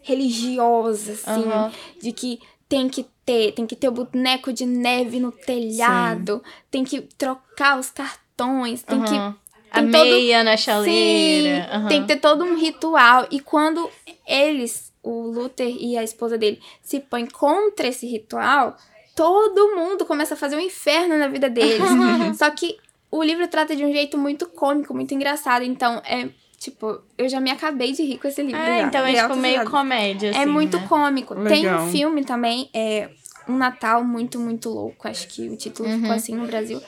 religiosa, 0.00 1.12
assim, 1.12 1.48
Aham. 1.48 1.72
de 2.00 2.12
que 2.12 2.40
tem 2.68 2.88
que 2.88 3.06
ter, 3.26 3.52
tem 3.52 3.66
que 3.66 3.76
ter 3.76 3.88
o 3.88 3.92
boneco 3.92 4.52
de 4.52 4.64
neve 4.64 5.20
no 5.20 5.30
telhado, 5.30 6.42
tem 6.70 6.82
que 6.82 7.02
trocar 7.02 7.78
os 7.78 7.90
cartões, 7.90 8.82
tem 8.82 9.02
que 9.02 9.14
Aham. 9.14 9.36
A 9.72 9.80
tem 9.82 9.90
todo- 9.90 10.04
meia 10.04 10.44
na 10.44 10.56
chaleira. 10.56 11.64
Sim, 11.64 11.70
aham. 11.72 11.88
tem 11.88 12.00
que 12.02 12.08
ter 12.08 12.16
todo 12.20 12.44
um 12.44 12.56
ritual. 12.56 13.26
E 13.30 13.40
quando 13.40 13.88
eles, 14.26 14.92
o 15.02 15.26
Luther 15.28 15.66
e 15.68 15.96
a 15.96 16.02
esposa 16.04 16.36
dele, 16.36 16.60
se 16.82 17.00
põem 17.00 17.26
contra 17.26 17.86
esse 17.88 18.06
ritual, 18.06 18.76
todo 19.16 19.74
mundo 19.76 20.04
começa 20.04 20.34
a 20.34 20.36
fazer 20.36 20.56
um 20.56 20.60
inferno 20.60 21.16
na 21.18 21.28
vida 21.28 21.48
deles. 21.50 21.82
Só 22.38 22.50
que 22.50 22.76
o 23.10 23.22
livro 23.22 23.46
trata 23.48 23.74
de 23.74 23.84
um 23.84 23.92
jeito 23.92 24.16
muito 24.18 24.46
cômico, 24.46 24.94
muito 24.94 25.12
engraçado. 25.14 25.64
Então, 25.64 26.00
é 26.04 26.28
tipo, 26.58 27.00
eu 27.18 27.28
já 27.28 27.40
me 27.40 27.50
acabei 27.50 27.92
de 27.92 28.02
rir 28.04 28.18
com 28.18 28.28
esse 28.28 28.40
livro. 28.42 28.60
Ah, 28.60 28.66
já. 28.66 28.82
então 28.82 29.00
é 29.06 29.12
Dei 29.12 29.20
tipo 29.22 29.36
meio 29.36 29.68
comédia, 29.70 30.30
assim, 30.30 30.38
É 30.40 30.46
muito 30.46 30.78
né? 30.78 30.86
cômico. 30.88 31.34
Tem 31.34 31.62
Legal. 31.64 31.82
um 31.84 31.90
filme 31.90 32.24
também, 32.24 32.70
é 32.72 33.10
Um 33.48 33.56
Natal 33.56 34.04
Muito, 34.04 34.38
Muito 34.38 34.68
Louco. 34.70 35.08
Acho 35.08 35.26
que 35.26 35.48
o 35.48 35.56
título 35.56 35.88
Uhum. 35.88 35.98
ficou 36.00 36.12
assim 36.14 36.34
no 36.36 36.46
Brasil. 36.46 36.80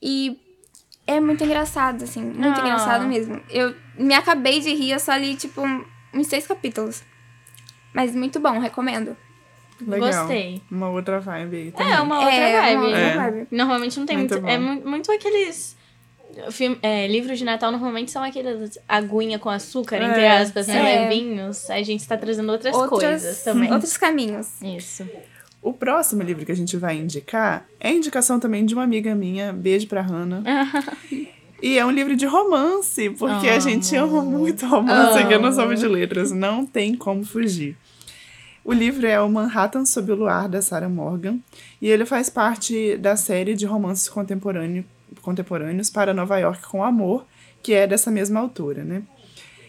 E 0.00 0.38
é 1.16 1.20
muito 1.20 1.44
engraçado, 1.44 2.04
assim. 2.04 2.22
Muito 2.22 2.58
Ah. 2.60 2.64
engraçado 2.64 3.06
mesmo. 3.06 3.40
Eu 3.50 3.74
me 3.98 4.14
acabei 4.14 4.60
de 4.60 4.72
rir, 4.74 4.92
eu 4.92 5.00
só 5.00 5.14
li, 5.16 5.34
tipo, 5.34 5.60
um- 5.60 5.84
uns 6.14 6.26
seis 6.26 6.46
capítulos. 6.46 7.02
Mas 7.92 8.14
muito 8.14 8.38
bom, 8.40 8.58
recomendo. 8.58 9.16
Legal. 9.80 10.08
Gostei. 10.12 10.62
Uma 10.70 10.90
outra 10.90 11.18
vibe 11.20 11.56
aí 11.56 11.72
também. 11.72 11.92
É, 11.92 12.00
uma 12.00 12.18
outra 12.20 12.34
é, 12.34 12.60
vibe. 12.60 12.76
Uma 12.76 12.84
outra 12.86 13.00
É. 13.00 13.16
vibe. 13.16 13.48
Normalmente 13.50 13.98
não 13.98 14.06
tem 14.06 14.16
Muito 14.18 14.34
muito. 14.34 14.48
É 14.48 14.58
mu- 14.58 14.82
muito 14.88 15.10
aqueles. 15.12 15.76
Film, 16.52 16.74
é, 16.82 17.08
livros 17.08 17.38
de 17.40 17.44
Natal 17.44 17.72
normalmente 17.72 18.10
são 18.12 18.22
aqueles 18.22 18.78
aguinha 18.88 19.36
com 19.38 19.48
açúcar, 19.50 19.96
entre 20.00 20.20
É, 20.22 20.38
aspas, 20.38 20.68
né? 20.68 20.78
é. 20.96 21.00
Levinhos. 21.08 21.68
A 21.70 21.82
gente 21.82 22.06
tá 22.06 22.16
trazendo 22.16 22.52
outras, 22.52 22.74
Outras, 22.76 23.00
coisas 23.00 23.42
também. 23.42 23.72
outros 23.72 23.96
caminhos. 23.96 24.60
Isso. 24.62 25.08
O 25.62 25.74
próximo 25.74 26.22
livro 26.22 26.46
que 26.46 26.52
a 26.52 26.56
gente 26.56 26.76
vai 26.76 26.96
indicar 26.96 27.66
é 27.78 27.92
indicação 27.92 28.40
também 28.40 28.64
de 28.64 28.72
uma 28.72 28.82
amiga 28.82 29.14
minha, 29.14 29.52
beijo 29.52 29.86
pra 29.88 30.00
Hannah. 30.00 30.42
e 31.62 31.78
é 31.78 31.84
um 31.84 31.90
livro 31.90 32.16
de 32.16 32.24
romance, 32.24 33.10
porque 33.10 33.46
a 33.46 33.58
gente 33.58 33.94
ama 33.94 34.22
muito 34.22 34.64
romance 34.66 35.18
aqui 35.18 35.36
no 35.36 35.52
Sopa 35.52 35.74
de 35.74 35.86
Letras, 35.86 36.32
não 36.32 36.64
tem 36.64 36.94
como 36.96 37.24
fugir. 37.24 37.76
O 38.64 38.72
livro 38.72 39.06
é 39.06 39.20
o 39.20 39.28
Manhattan 39.28 39.84
sob 39.84 40.12
o 40.12 40.14
Luar, 40.14 40.48
da 40.48 40.62
Sarah 40.62 40.88
Morgan, 40.88 41.38
e 41.80 41.88
ele 41.88 42.06
faz 42.06 42.30
parte 42.30 42.96
da 42.96 43.14
série 43.14 43.54
de 43.54 43.66
romances 43.66 44.08
contemporâneo, 44.08 44.84
contemporâneos 45.20 45.90
para 45.90 46.14
Nova 46.14 46.38
York 46.38 46.66
com 46.68 46.82
Amor, 46.82 47.26
que 47.62 47.74
é 47.74 47.86
dessa 47.86 48.10
mesma 48.10 48.40
autora, 48.40 48.82
né? 48.82 49.02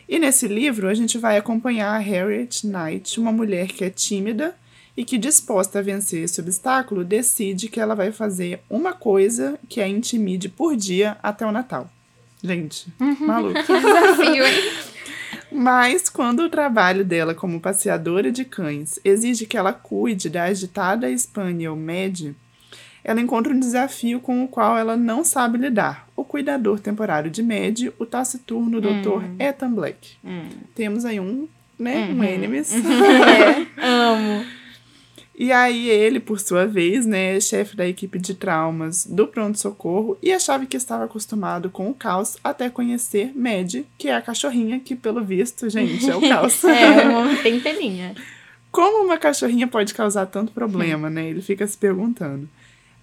E 0.07 0.19
nesse 0.19 0.47
livro 0.47 0.87
a 0.87 0.93
gente 0.93 1.17
vai 1.17 1.37
acompanhar 1.37 1.95
a 1.95 1.97
Harriet 1.97 2.65
Knight, 2.65 3.19
uma 3.19 3.31
mulher 3.31 3.67
que 3.67 3.83
é 3.83 3.89
tímida 3.89 4.55
e 5.01 5.03
que, 5.03 5.17
disposta 5.17 5.79
a 5.79 5.81
vencer 5.81 6.25
esse 6.25 6.39
obstáculo, 6.39 7.03
decide 7.03 7.69
que 7.69 7.79
ela 7.79 7.95
vai 7.95 8.11
fazer 8.11 8.61
uma 8.69 8.93
coisa 8.93 9.57
que 9.67 9.81
a 9.81 9.87
intimide 9.87 10.47
por 10.47 10.75
dia 10.75 11.17
até 11.23 11.43
o 11.43 11.51
Natal. 11.51 11.89
Gente, 12.43 12.87
maluco. 13.19 13.57
Desafio, 13.65 14.45
hein? 14.45 14.71
Mas 15.51 16.07
quando 16.07 16.41
o 16.41 16.49
trabalho 16.51 17.03
dela 17.03 17.33
como 17.33 17.59
passeadora 17.59 18.31
de 18.31 18.45
cães 18.45 18.99
exige 19.03 19.47
que 19.47 19.57
ela 19.57 19.73
cuide 19.73 20.29
da 20.29 20.43
agitada 20.43 21.17
Spaniel 21.17 21.75
Mad, 21.75 22.35
ela 23.03 23.19
encontra 23.19 23.51
um 23.51 23.59
desafio 23.59 24.19
com 24.19 24.43
o 24.43 24.47
qual 24.47 24.77
ela 24.77 24.95
não 24.95 25.23
sabe 25.23 25.57
lidar. 25.57 26.07
O 26.15 26.23
cuidador 26.23 26.79
temporário 26.79 27.31
de 27.31 27.41
Mad, 27.41 27.87
o 27.97 28.05
taciturno 28.05 28.79
Dr. 28.79 29.23
Ethan 29.39 29.71
Black. 29.71 30.15
Temos 30.75 31.05
aí 31.05 31.19
um, 31.19 31.47
né, 31.79 32.07
um 32.13 32.23
enemies. 32.23 32.71
Amo. 33.81 34.60
E 35.41 35.51
aí 35.51 35.89
ele, 35.89 36.19
por 36.19 36.39
sua 36.39 36.67
vez, 36.67 37.07
né, 37.07 37.35
é 37.35 37.41
chefe 37.41 37.75
da 37.75 37.87
equipe 37.87 38.19
de 38.19 38.35
traumas 38.35 39.07
do 39.07 39.25
pronto-socorro 39.25 40.15
e 40.21 40.31
achava 40.31 40.67
que 40.67 40.77
estava 40.77 41.05
acostumado 41.05 41.67
com 41.67 41.89
o 41.89 41.95
caos 41.95 42.37
até 42.43 42.69
conhecer 42.69 43.31
Mad, 43.35 43.77
que 43.97 44.07
é 44.07 44.15
a 44.15 44.21
cachorrinha 44.21 44.79
que, 44.79 44.95
pelo 44.95 45.23
visto, 45.23 45.67
gente, 45.67 46.07
é 46.07 46.15
o 46.15 46.21
caos. 46.21 46.61
É, 46.71 47.09
uma 47.09 47.35
pentelinha. 47.37 48.13
Como 48.71 49.03
uma 49.03 49.17
cachorrinha 49.17 49.67
pode 49.67 49.95
causar 49.95 50.27
tanto 50.27 50.51
problema, 50.51 51.09
né? 51.09 51.29
Ele 51.29 51.41
fica 51.41 51.65
se 51.65 51.75
perguntando. 51.75 52.47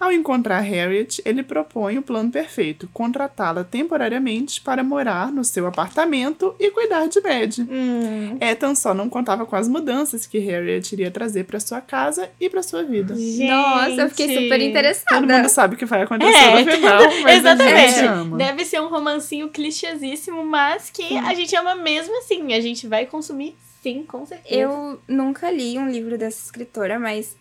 Ao 0.01 0.13
encontrar 0.13 0.61
Harriet, 0.61 1.21
ele 1.25 1.43
propõe 1.43 1.99
o 1.99 2.03
plano 2.03 2.31
perfeito: 2.31 2.89
contratá-la 2.93 3.65
temporariamente 3.65 4.61
para 4.61 4.85
morar 4.85 5.33
no 5.33 5.45
seu 5.45 5.67
apartamento 5.67 6.55
e 6.59 6.71
cuidar 6.71 7.09
de 7.09 7.21
Mad. 7.21 7.59
Hum. 7.61 8.39
Ethan 8.41 8.75
só 8.75 8.95
não 8.95 9.09
contava 9.09 9.45
com 9.45 9.57
as 9.57 9.69
mudanças 9.69 10.27
que 10.27 10.39
Harriet 10.39 10.93
iria 10.93 11.11
trazer 11.11 11.45
para 11.45 11.59
sua 11.59 11.81
casa 11.81 12.31
e 12.41 12.49
para 12.49 12.63
sua 12.63 12.85
vida. 12.85 13.15
Nossa, 13.15 14.03
eu 14.03 14.09
fiquei 14.11 14.43
super 14.43 14.61
interessada. 14.61 15.21
Todo 15.21 15.33
mundo 15.33 15.49
sabe 15.49 15.75
o 15.75 15.79
que 15.79 15.85
vai 15.85 16.03
acontecer 16.03 16.33
É, 16.33 16.65
no 16.65 16.71
final, 16.73 17.01
mas 17.23 17.45
a 17.45 17.57
gente 17.57 17.63
Exatamente. 17.63 18.01
ama. 18.07 18.37
Deve 18.37 18.65
ser 18.65 18.81
um 18.81 18.89
romancinho 18.89 19.49
clichêsíssimo, 19.49 20.45
mas 20.45 20.91
que 20.91 21.17
a 21.19 21.35
gente 21.35 21.55
ama 21.57 21.75
mesmo 21.75 22.17
assim. 22.19 22.53
A 22.55 22.61
gente 22.61 22.87
vai 22.87 23.05
consumir 23.07 23.57
sim, 23.83 24.05
com 24.07 24.25
certeza. 24.25 24.55
Eu 24.61 25.01
nunca 25.09 25.51
li 25.51 25.79
um 25.79 25.89
livro 25.89 26.17
dessa 26.17 26.45
escritora, 26.45 26.99
mas 26.99 27.37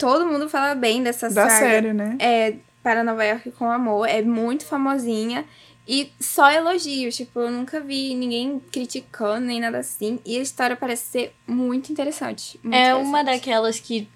todo 0.00 0.26
mundo 0.26 0.48
fala 0.48 0.74
bem 0.74 1.02
dessa 1.02 1.28
Da 1.28 1.48
saga. 1.48 1.50
série, 1.66 1.92
né? 1.92 2.16
É, 2.18 2.54
para 2.82 3.04
Nova 3.04 3.22
York 3.24 3.50
com 3.52 3.70
Amor. 3.70 4.08
É 4.08 4.22
muito 4.22 4.64
famosinha. 4.64 5.44
E 5.86 6.10
só 6.18 6.50
elogios. 6.50 7.16
Tipo, 7.16 7.40
eu 7.40 7.50
nunca 7.50 7.80
vi 7.80 8.14
ninguém 8.14 8.58
criticando 8.72 9.46
nem 9.46 9.60
nada 9.60 9.78
assim. 9.78 10.18
E 10.24 10.38
a 10.38 10.40
história 10.40 10.74
parece 10.74 11.04
ser 11.04 11.34
muito 11.46 11.92
interessante. 11.92 12.58
muito 12.62 12.74
É 12.74 12.94
uma 12.94 13.20
interessante. 13.20 13.26
daquelas 13.40 13.78
que 13.78 14.08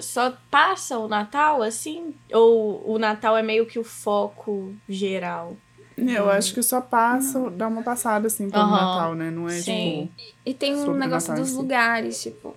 só 0.00 0.32
passa 0.50 0.98
o 0.98 1.06
Natal, 1.08 1.62
assim? 1.62 2.14
Ou 2.32 2.82
o 2.90 2.98
Natal 2.98 3.36
é 3.36 3.42
meio 3.42 3.66
que 3.66 3.78
o 3.78 3.84
foco 3.84 4.72
geral? 4.88 5.56
Eu 5.98 6.30
acho 6.30 6.54
que 6.54 6.62
só 6.62 6.80
passa, 6.80 7.50
dá 7.50 7.68
uma 7.68 7.82
passada 7.82 8.28
assim 8.28 8.48
pelo 8.48 8.62
Aham. 8.62 8.70
Natal, 8.86 9.14
né? 9.14 9.30
Não 9.30 9.46
é 9.48 9.60
Sim. 9.60 10.08
tipo. 10.14 10.30
E 10.46 10.54
tem 10.54 10.74
um 10.74 10.94
negócio 10.94 11.28
Natal 11.30 11.44
dos 11.44 11.50
si. 11.52 11.56
lugares, 11.58 12.22
tipo. 12.22 12.56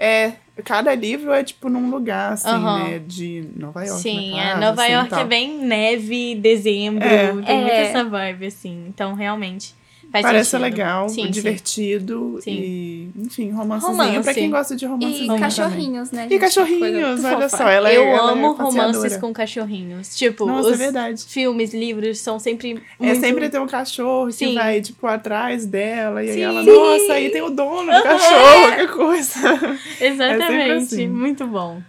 É, 0.00 0.32
cada 0.64 0.94
livro 0.94 1.32
é 1.32 1.42
tipo 1.42 1.68
num 1.68 1.90
lugar, 1.90 2.32
assim, 2.34 2.48
Aham. 2.48 2.84
né? 2.88 3.02
De 3.04 3.44
Nova 3.56 3.84
York. 3.84 4.00
Sim, 4.00 4.38
é, 4.38 4.44
caso, 4.44 4.60
Nova 4.60 4.82
assim, 4.82 4.92
York 4.92 5.10
tal. 5.10 5.18
é 5.20 5.24
bem 5.24 5.58
neve, 5.58 6.34
dezembro, 6.36 7.04
É. 7.04 7.32
tem 7.42 7.68
É. 7.68 7.80
essa 7.82 8.04
vibe, 8.04 8.46
assim. 8.46 8.86
Então, 8.88 9.14
realmente, 9.14 9.74
Faz 10.10 10.24
Parece 10.24 10.50
sentido. 10.50 10.62
legal, 10.64 11.08
Sim, 11.10 11.30
divertido 11.30 12.38
Sim. 12.42 12.50
e, 12.50 13.10
enfim, 13.16 13.50
romancezinho 13.50 13.96
Romance. 13.98 14.22
pra 14.22 14.32
quem 14.32 14.48
gosta 14.50 14.74
de 14.74 14.86
romancezinho 14.86 15.24
E 15.24 15.26
também. 15.26 15.40
cachorrinhos, 15.42 16.10
né? 16.10 16.24
E 16.26 16.28
gente? 16.30 16.40
cachorrinhos, 16.40 16.80
Coisa 17.20 17.28
olha 17.36 17.48
fofa. 17.50 17.56
só, 17.58 17.68
ela 17.68 17.90
é 17.90 17.96
eu 17.98 18.02
ela 18.04 18.32
amo 18.32 18.46
é 18.58 18.62
romances 18.62 19.16
com 19.18 19.32
cachorrinhos. 19.34 20.16
Tipo, 20.16 20.46
Nossa, 20.46 20.68
os 20.70 20.74
é 20.74 20.76
verdade. 20.78 21.24
filmes, 21.26 21.74
livros 21.74 22.20
são 22.20 22.38
sempre. 22.38 22.82
É 22.98 23.04
muito- 23.04 23.20
sempre 23.20 23.50
ter 23.50 23.60
um 23.60 23.66
cachorro 23.66 24.30
Sim. 24.32 24.48
que 24.48 24.54
vai, 24.54 24.80
tipo, 24.80 25.06
atrás 25.06 25.66
dela. 25.66 26.24
E 26.24 26.30
aí 26.30 26.40
ela, 26.40 26.62
nossa, 26.62 27.12
aí 27.12 27.28
tem 27.30 27.42
o 27.42 27.50
dono 27.50 27.92
do 27.92 28.02
cachorro, 28.02 28.76
que 28.80 28.88
coisa. 28.88 29.78
Exatamente. 30.00 30.70
É 30.70 30.72
assim. 30.76 31.06
Muito 31.06 31.46
bom. 31.46 31.82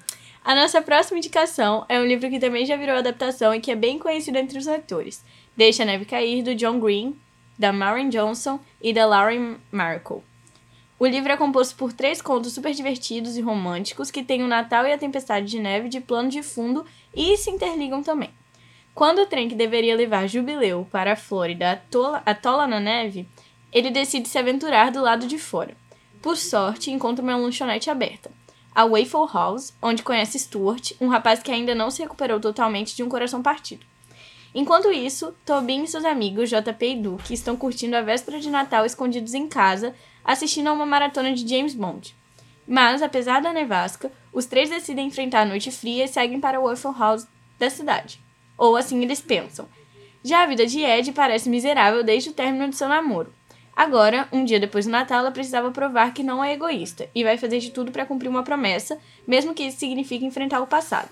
A 0.44 0.54
nossa 0.56 0.82
próxima 0.82 1.18
indicação 1.20 1.86
é 1.88 2.00
um 2.00 2.06
livro 2.06 2.30
que 2.30 2.40
também 2.40 2.66
já 2.66 2.76
virou 2.76 2.96
adaptação 2.98 3.54
e 3.56 3.62
que 3.62 3.72
é 3.72 3.76
bem 3.76 3.98
conhecido 3.98 4.38
entre 4.38 4.58
os 4.58 4.66
leitores. 4.66 5.24
Deixa 5.56 5.84
a 5.84 5.86
Neve 5.86 6.06
Cair, 6.06 6.44
do 6.44 6.56
John 6.56 6.80
Green, 6.80 7.16
da 7.60 7.74
Maureen 7.74 8.08
Johnson 8.08 8.58
e 8.82 8.94
da 8.94 9.06
Lauren 9.06 9.58
Markle. 9.70 10.24
O 10.98 11.06
livro 11.06 11.32
é 11.32 11.38
composto 11.38 11.76
por 11.76 11.92
três 11.92 12.22
contos 12.22 12.54
super 12.54 12.74
divertidos 12.74 13.36
e 13.36 13.42
românticos 13.42 14.10
que 14.10 14.24
têm 14.24 14.44
o 14.44 14.48
Natal 14.48 14.86
e 14.88 14.94
a 14.94 14.98
Tempestade 14.98 15.46
de 15.46 15.60
Neve 15.60 15.90
de 15.90 16.00
plano 16.00 16.30
de 16.30 16.42
fundo 16.42 16.86
e 17.14 17.36
se 17.38 17.50
interligam 17.50 18.02
também. 18.02 18.30
Quando 18.96 19.20
o 19.20 19.26
trem 19.26 19.48
que 19.48 19.56
deveria 19.56 19.96
levar 19.96 20.28
Jubileu 20.28 20.88
para 20.92 21.14
a 21.14 21.16
Flórida 21.16 21.72
atola, 21.72 22.24
atola 22.26 22.68
na 22.68 22.80
neve, 22.80 23.28
ele 23.72 23.92
decide 23.92 24.28
se 24.28 24.38
aventurar 24.38 24.92
do 24.92 25.02
lado 25.02 25.28
de 25.28 25.38
fora. 25.38 25.78
Por 26.22 26.36
sorte, 26.36 26.92
encontra 26.92 27.24
uma 27.24 27.38
lanchonete 27.38 27.90
aberta, 27.90 28.30
a 28.76 28.84
Waffle 28.84 29.28
House, 29.34 29.74
onde 29.82 30.04
conhece 30.04 30.38
Stuart, 30.38 30.94
um 31.00 31.08
rapaz 31.08 31.42
que 31.42 31.52
ainda 31.52 31.74
não 31.74 31.90
se 31.90 32.02
recuperou 32.02 32.40
totalmente 32.40 32.96
de 32.96 33.04
um 33.04 33.10
coração 33.10 33.42
partido. 33.42 33.86
Enquanto 34.54 34.92
isso, 34.92 35.36
Tobin 35.46 35.84
e 35.84 35.88
seus 35.88 36.04
amigos 36.04 36.50
JP 36.50 36.86
e 36.86 36.96
Duke 36.96 37.34
estão 37.34 37.56
curtindo 37.56 37.96
a 37.96 38.02
véspera 38.02 38.40
de 38.40 38.50
Natal 38.50 38.86
escondidos 38.86 39.34
em 39.34 39.48
casa, 39.48 39.94
assistindo 40.24 40.68
a 40.68 40.74
uma 40.74 40.86
maratona 40.86 41.34
de 41.34 41.48
James 41.48 41.76
Bond. 41.76 42.16
Mas, 42.68 43.02
apesar 43.02 43.42
da 43.42 43.54
nevasca, 43.54 44.12
os 44.34 44.46
três 44.46 44.70
decidem 44.70 45.08
enfrentar 45.08 45.42
a 45.42 45.46
noite 45.46 45.72
fria 45.72 46.06
e 46.06 46.08
seguem 46.08 46.40
para 46.40 46.60
o 46.60 46.64
Waffle 46.64 46.98
House 46.98 47.28
da 47.60 47.70
cidade. 47.70 48.20
Ou 48.58 48.76
assim 48.76 49.02
eles 49.02 49.22
pensam. 49.22 49.68
Já 50.24 50.44
a 50.44 50.46
vida 50.46 50.66
de 50.66 50.82
Ed 50.82 51.12
parece 51.14 51.50
miserável 51.50 52.04
desde 52.04 52.30
o 52.30 52.34
término 52.34 52.70
de 52.70 52.76
seu 52.76 52.88
namoro. 52.88 53.34
Agora, 53.76 54.28
um 54.32 54.44
dia 54.44 54.60
depois 54.60 54.86
do 54.86 54.92
Natal, 54.92 55.20
ela 55.20 55.32
precisava 55.32 55.72
provar 55.72 56.14
que 56.14 56.22
não 56.22 56.44
é 56.44 56.54
egoísta 56.54 57.10
e 57.16 57.24
vai 57.24 57.38
fazer 57.38 57.60
de 57.60 57.72
tudo 57.72 57.92
para 57.92 58.06
cumprir 58.06 58.28
uma 58.28 58.44
promessa, 58.44 59.00
mesmo 59.26 59.54
que 59.54 59.64
isso 59.64 59.80
signifique 59.80 60.26
enfrentar 60.26 60.60
o 60.60 60.68
passado. 60.68 61.10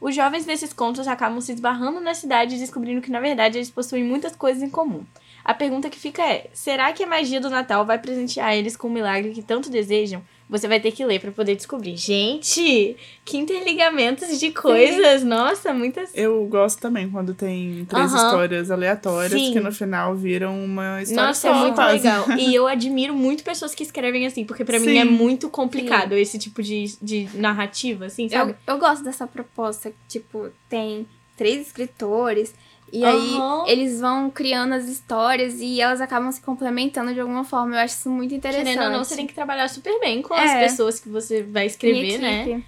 Os 0.00 0.14
jovens 0.14 0.44
desses 0.44 0.72
contos 0.72 1.08
acabam 1.08 1.40
se 1.40 1.52
esbarrando 1.52 2.00
na 2.00 2.14
cidade 2.14 2.54
e 2.54 2.58
descobrindo 2.58 3.00
que, 3.00 3.10
na 3.10 3.20
verdade, 3.20 3.58
eles 3.58 3.70
possuem 3.70 4.04
muitas 4.04 4.36
coisas 4.36 4.62
em 4.62 4.70
comum. 4.70 5.04
A 5.44 5.52
pergunta 5.52 5.90
que 5.90 5.98
fica 5.98 6.22
é: 6.22 6.48
será 6.52 6.92
que 6.92 7.02
a 7.02 7.06
magia 7.06 7.40
do 7.40 7.50
Natal 7.50 7.84
vai 7.84 7.98
presentear 7.98 8.54
eles 8.54 8.76
com 8.76 8.86
o 8.86 8.90
milagre 8.90 9.32
que 9.32 9.42
tanto 9.42 9.70
desejam? 9.70 10.22
Você 10.48 10.66
vai 10.66 10.80
ter 10.80 10.92
que 10.92 11.04
ler 11.04 11.20
para 11.20 11.30
poder 11.30 11.54
descobrir. 11.54 11.94
Gente, 11.96 12.96
que 13.22 13.36
interligamentos 13.36 14.40
de 14.40 14.50
coisas! 14.50 15.22
Nossa, 15.22 15.74
muitas. 15.74 16.10
Eu 16.14 16.46
gosto 16.46 16.80
também 16.80 17.10
quando 17.10 17.34
tem 17.34 17.84
três 17.86 18.12
Aham. 18.14 18.24
histórias 18.24 18.70
aleatórias 18.70 19.38
Sim. 19.38 19.52
que 19.52 19.60
no 19.60 19.70
final 19.70 20.14
viram 20.14 20.64
uma 20.64 21.02
história 21.02 21.28
Nossa, 21.28 21.48
só, 21.48 21.54
é 21.54 21.60
muito 21.60 21.74
quase. 21.74 21.96
legal. 21.96 22.24
E 22.38 22.54
eu 22.56 22.66
admiro 22.66 23.14
muito 23.14 23.44
pessoas 23.44 23.74
que 23.74 23.82
escrevem 23.82 24.26
assim, 24.26 24.44
porque 24.44 24.64
pra 24.64 24.78
mim 24.78 24.86
Sim. 24.86 24.98
é 24.98 25.04
muito 25.04 25.50
complicado 25.50 26.14
esse 26.14 26.38
tipo 26.38 26.62
de, 26.62 26.96
de 27.02 27.28
narrativa, 27.34 28.06
assim, 28.06 28.26
sabe? 28.28 28.56
Eu, 28.66 28.74
eu 28.74 28.80
gosto 28.80 29.04
dessa 29.04 29.26
proposta, 29.26 29.92
tipo, 30.08 30.48
tem 30.68 31.06
três 31.36 31.66
escritores, 31.66 32.54
e 32.92 33.04
Aham. 33.04 33.64
aí 33.64 33.72
eles 33.72 34.00
vão 34.00 34.30
criando 34.30 34.74
as 34.74 34.88
histórias 34.88 35.60
e 35.60 35.80
elas 35.80 36.00
acabam 36.00 36.30
se 36.32 36.40
complementando 36.40 37.12
de 37.12 37.20
alguma 37.20 37.44
forma. 37.44 37.74
Eu 37.76 37.80
acho 37.80 37.94
isso 37.94 38.10
muito 38.10 38.34
interessante. 38.34 38.64
Querendo 38.64 38.84
ou 38.84 38.90
não, 38.90 39.04
você 39.04 39.16
tem 39.16 39.26
que 39.26 39.34
trabalhar 39.34 39.68
super 39.68 39.98
bem 40.00 40.22
com 40.22 40.34
É. 40.34 40.44
as 40.44 40.70
pessoas 40.70 41.00
que 41.00 41.08
você 41.08 41.42
vai 41.42 41.66
escrever, 41.66 42.18
né? 42.18 42.62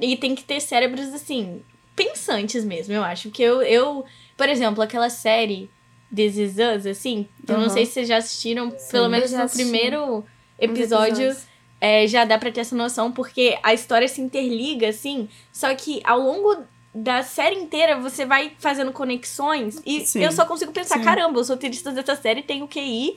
E 0.00 0.16
tem 0.16 0.34
que 0.34 0.42
ter 0.42 0.60
cérebros, 0.60 1.14
assim, 1.14 1.62
pensantes 1.94 2.64
mesmo, 2.64 2.92
eu 2.94 3.04
acho. 3.04 3.28
Porque 3.28 3.42
eu, 3.42 3.62
eu 3.62 4.04
por 4.36 4.48
exemplo, 4.48 4.82
aquela 4.82 5.10
série 5.10 5.70
This 6.14 6.36
Is 6.36 6.52
Us, 6.54 6.86
assim, 6.86 7.28
eu 7.46 7.58
não 7.58 7.68
sei 7.68 7.86
se 7.86 7.92
vocês 7.92 8.08
já 8.08 8.16
assistiram, 8.16 8.70
pelo 8.90 9.04
eu 9.04 9.10
menos 9.10 9.30
no 9.32 9.48
primeiro 9.48 10.24
episódio, 10.58 11.36
é, 11.80 12.06
já 12.06 12.24
dá 12.24 12.36
pra 12.38 12.50
ter 12.50 12.60
essa 12.60 12.74
noção, 12.74 13.12
porque 13.12 13.58
a 13.62 13.72
história 13.72 14.08
se 14.08 14.20
interliga, 14.20 14.88
assim, 14.88 15.28
só 15.52 15.74
que 15.74 16.00
ao 16.04 16.18
longo 16.20 16.64
da 16.94 17.22
série 17.22 17.56
inteira 17.56 17.96
você 17.98 18.24
vai 18.26 18.52
fazendo 18.58 18.90
conexões 18.92 19.80
e 19.86 20.00
Sim. 20.06 20.24
eu 20.24 20.32
só 20.32 20.44
consigo 20.44 20.72
pensar, 20.72 20.98
Sim. 20.98 21.04
caramba, 21.04 21.38
os 21.40 21.48
roteiristas 21.48 21.94
dessa 21.94 22.16
série 22.16 22.42
têm 22.42 22.62
o 22.62 22.68
QI 22.68 23.16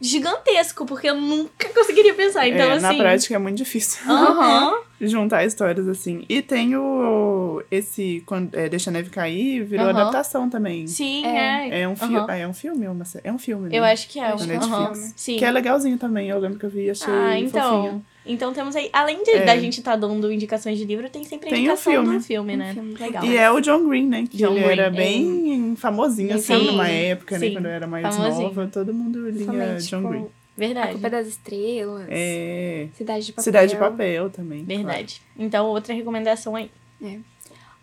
gigantesco, 0.00 0.84
porque 0.84 1.08
eu 1.08 1.14
nunca 1.14 1.68
conseguiria 1.72 2.14
pensar. 2.14 2.46
Então, 2.48 2.66
É, 2.66 2.72
assim. 2.72 2.82
Na 2.82 2.94
prática 2.94 3.34
é 3.34 3.38
muito 3.38 3.56
difícil 3.56 4.00
juntar 5.00 5.44
histórias 5.44 5.86
assim. 5.88 6.24
E 6.28 6.42
tem 6.42 6.76
o. 6.76 7.62
Esse. 7.70 8.22
Quando, 8.26 8.54
é, 8.54 8.68
Deixa 8.68 8.90
a 8.90 8.92
Neve 8.92 9.10
Cair, 9.10 9.64
virou 9.64 9.88
adaptação 9.88 10.50
também. 10.50 10.86
Sim, 10.86 11.24
É. 11.24 11.68
é. 11.68 11.80
É 11.82 11.88
um, 11.88 11.96
fi 11.96 12.04
é 12.04 12.46
um 12.48 12.52
filme? 12.54 12.84
É, 12.86 12.90
uma 12.90 13.04
é 13.22 13.32
um 13.32 13.38
filme, 13.38 13.68
né? 13.68 13.78
Eu 13.78 13.84
acho 13.84 14.08
que 14.08 14.18
é. 14.18 14.34
Um- 14.34 14.36
que 14.36 14.42
é. 14.42 14.46
Netflix. 14.46 15.12
Sim. 15.16 15.36
Que 15.36 15.44
é 15.44 15.50
legalzinho 15.50 15.96
também, 15.98 16.28
eu 16.28 16.38
lembro 16.38 16.58
que 16.58 16.66
eu 16.66 16.70
vi 16.70 16.86
e 16.86 16.90
achei 16.90 17.12
Ah, 17.12 17.38
então. 17.38 17.82
fofinho. 17.82 18.06
Então 18.26 18.52
temos 18.54 18.74
aí, 18.74 18.88
além 18.92 19.22
de, 19.22 19.30
É. 19.32 19.44
da 19.44 19.56
gente 19.58 19.78
estar 19.80 19.96
dando 19.96 20.32
indicações 20.32 20.78
de 20.78 20.84
livro, 20.84 21.10
tem 21.10 21.24
sempre 21.24 21.48
a 21.48 21.52
Tem 21.52 21.60
indicação 21.64 21.92
filme. 21.92 22.16
do 22.18 22.24
filme, 22.24 22.56
né? 22.56 22.70
Um 22.70 22.74
filme. 22.74 22.94
Legal. 22.94 23.24
E 23.24 23.36
é 23.36 23.50
o 23.50 23.60
John 23.60 23.86
Green, 23.88 24.06
né? 24.06 24.26
Que 24.30 24.36
John 24.38 24.52
ele 24.56 24.64
era 24.64 24.88
Green, 24.88 25.64
bem 25.66 25.76
famosinho, 25.76 26.34
assim, 26.34 26.58
Sim, 26.58 26.66
numa 26.68 26.88
época, 26.88 27.38
né? 27.38 27.46
sim. 27.48 27.52
Quando 27.52 27.66
eu 27.66 27.70
era 27.72 27.86
mais 27.86 28.16
Famosinho. 28.16 28.42
nova, 28.48 28.66
todo 28.72 28.94
mundo 28.94 29.28
lia 29.28 29.44
Somente, 29.44 29.86
John 29.88 29.96
tipo, 29.98 30.08
Green. 30.08 30.22
A 30.24 30.44
Verdade. 30.56 30.92
Culpa 30.92 31.10
das 31.10 31.26
Estrelas. 31.26 32.06
É. 32.08 32.88
Cidade 32.96 33.26
de 33.26 33.32
Papel. 33.32 33.44
Cidade 33.44 33.72
de 33.72 33.78
Papel 33.78 34.30
também. 34.30 34.64
Verdade. 34.64 35.20
Então, 35.36 35.66
outra 35.66 35.92
recomendação 35.92 36.54
aí. 36.56 36.70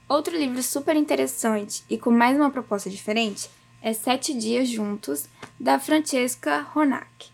Outro 0.09 0.35
livro 0.37 0.61
super 0.63 0.95
interessante 0.95 1.83
e 1.89 1.97
com 1.97 2.11
mais 2.11 2.35
uma 2.35 2.49
proposta 2.49 2.89
diferente 2.89 3.49
é 3.81 3.93
Sete 3.93 4.33
Dias 4.33 4.67
Juntos, 4.69 5.27
da 5.59 5.79
Francesca 5.79 6.61
Ronac. 6.73 7.29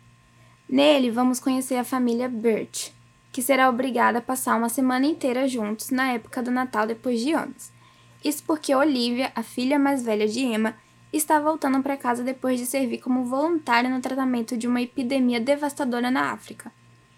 Nele, 0.69 1.09
vamos 1.11 1.39
conhecer 1.39 1.75
a 1.75 1.83
família 1.83 2.27
Birch, 2.27 2.91
que 3.37 3.43
será 3.43 3.69
obrigada 3.69 4.17
a 4.17 4.21
passar 4.21 4.57
uma 4.57 4.67
semana 4.67 5.05
inteira 5.05 5.47
juntos 5.47 5.91
na 5.91 6.11
época 6.13 6.41
do 6.41 6.49
Natal 6.49 6.87
depois 6.87 7.19
de 7.19 7.33
anos. 7.33 7.71
Isso 8.25 8.41
porque 8.43 8.73
Olivia, 8.73 9.31
a 9.35 9.43
filha 9.43 9.77
mais 9.77 10.01
velha 10.01 10.27
de 10.27 10.39
Emma, 10.39 10.75
está 11.13 11.39
voltando 11.39 11.83
para 11.83 11.95
casa 11.95 12.23
depois 12.23 12.59
de 12.59 12.65
servir 12.65 12.97
como 12.97 13.25
voluntária 13.25 13.91
no 13.91 14.01
tratamento 14.01 14.57
de 14.57 14.67
uma 14.67 14.81
epidemia 14.81 15.39
devastadora 15.39 16.09
na 16.09 16.31
África. 16.31 16.71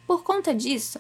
Por 0.06 0.22
conta 0.22 0.54
disso, 0.54 1.00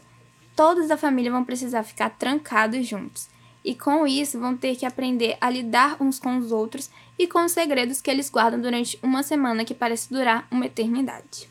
todos 0.55 0.88
da 0.88 0.95
família 0.95 1.34
vão 1.34 1.43
precisar 1.43 1.84
ficar 1.84 2.12
trancados 2.12 2.88
juntos. 2.88 3.27
E 3.62 3.75
com 3.75 4.08
isso 4.08 4.39
vão 4.39 4.55
ter 4.55 4.77
que 4.77 4.86
aprender 4.86 5.38
a 5.41 5.49
lidar 5.49 6.01
uns 6.01 6.17
com 6.17 6.38
os 6.38 6.49
outros 6.53 6.89
e 7.17 7.27
com 7.27 7.43
os 7.43 7.51
segredos 7.51 7.99
que 7.99 8.10
eles 8.10 8.29
guardam 8.29 8.62
durante 8.62 8.97
uma 9.03 9.21
semana 9.21 9.65
que 9.65 9.73
parece 9.73 10.10
durar 10.10 10.47
uma 10.49 10.67
eternidade. 10.67 11.49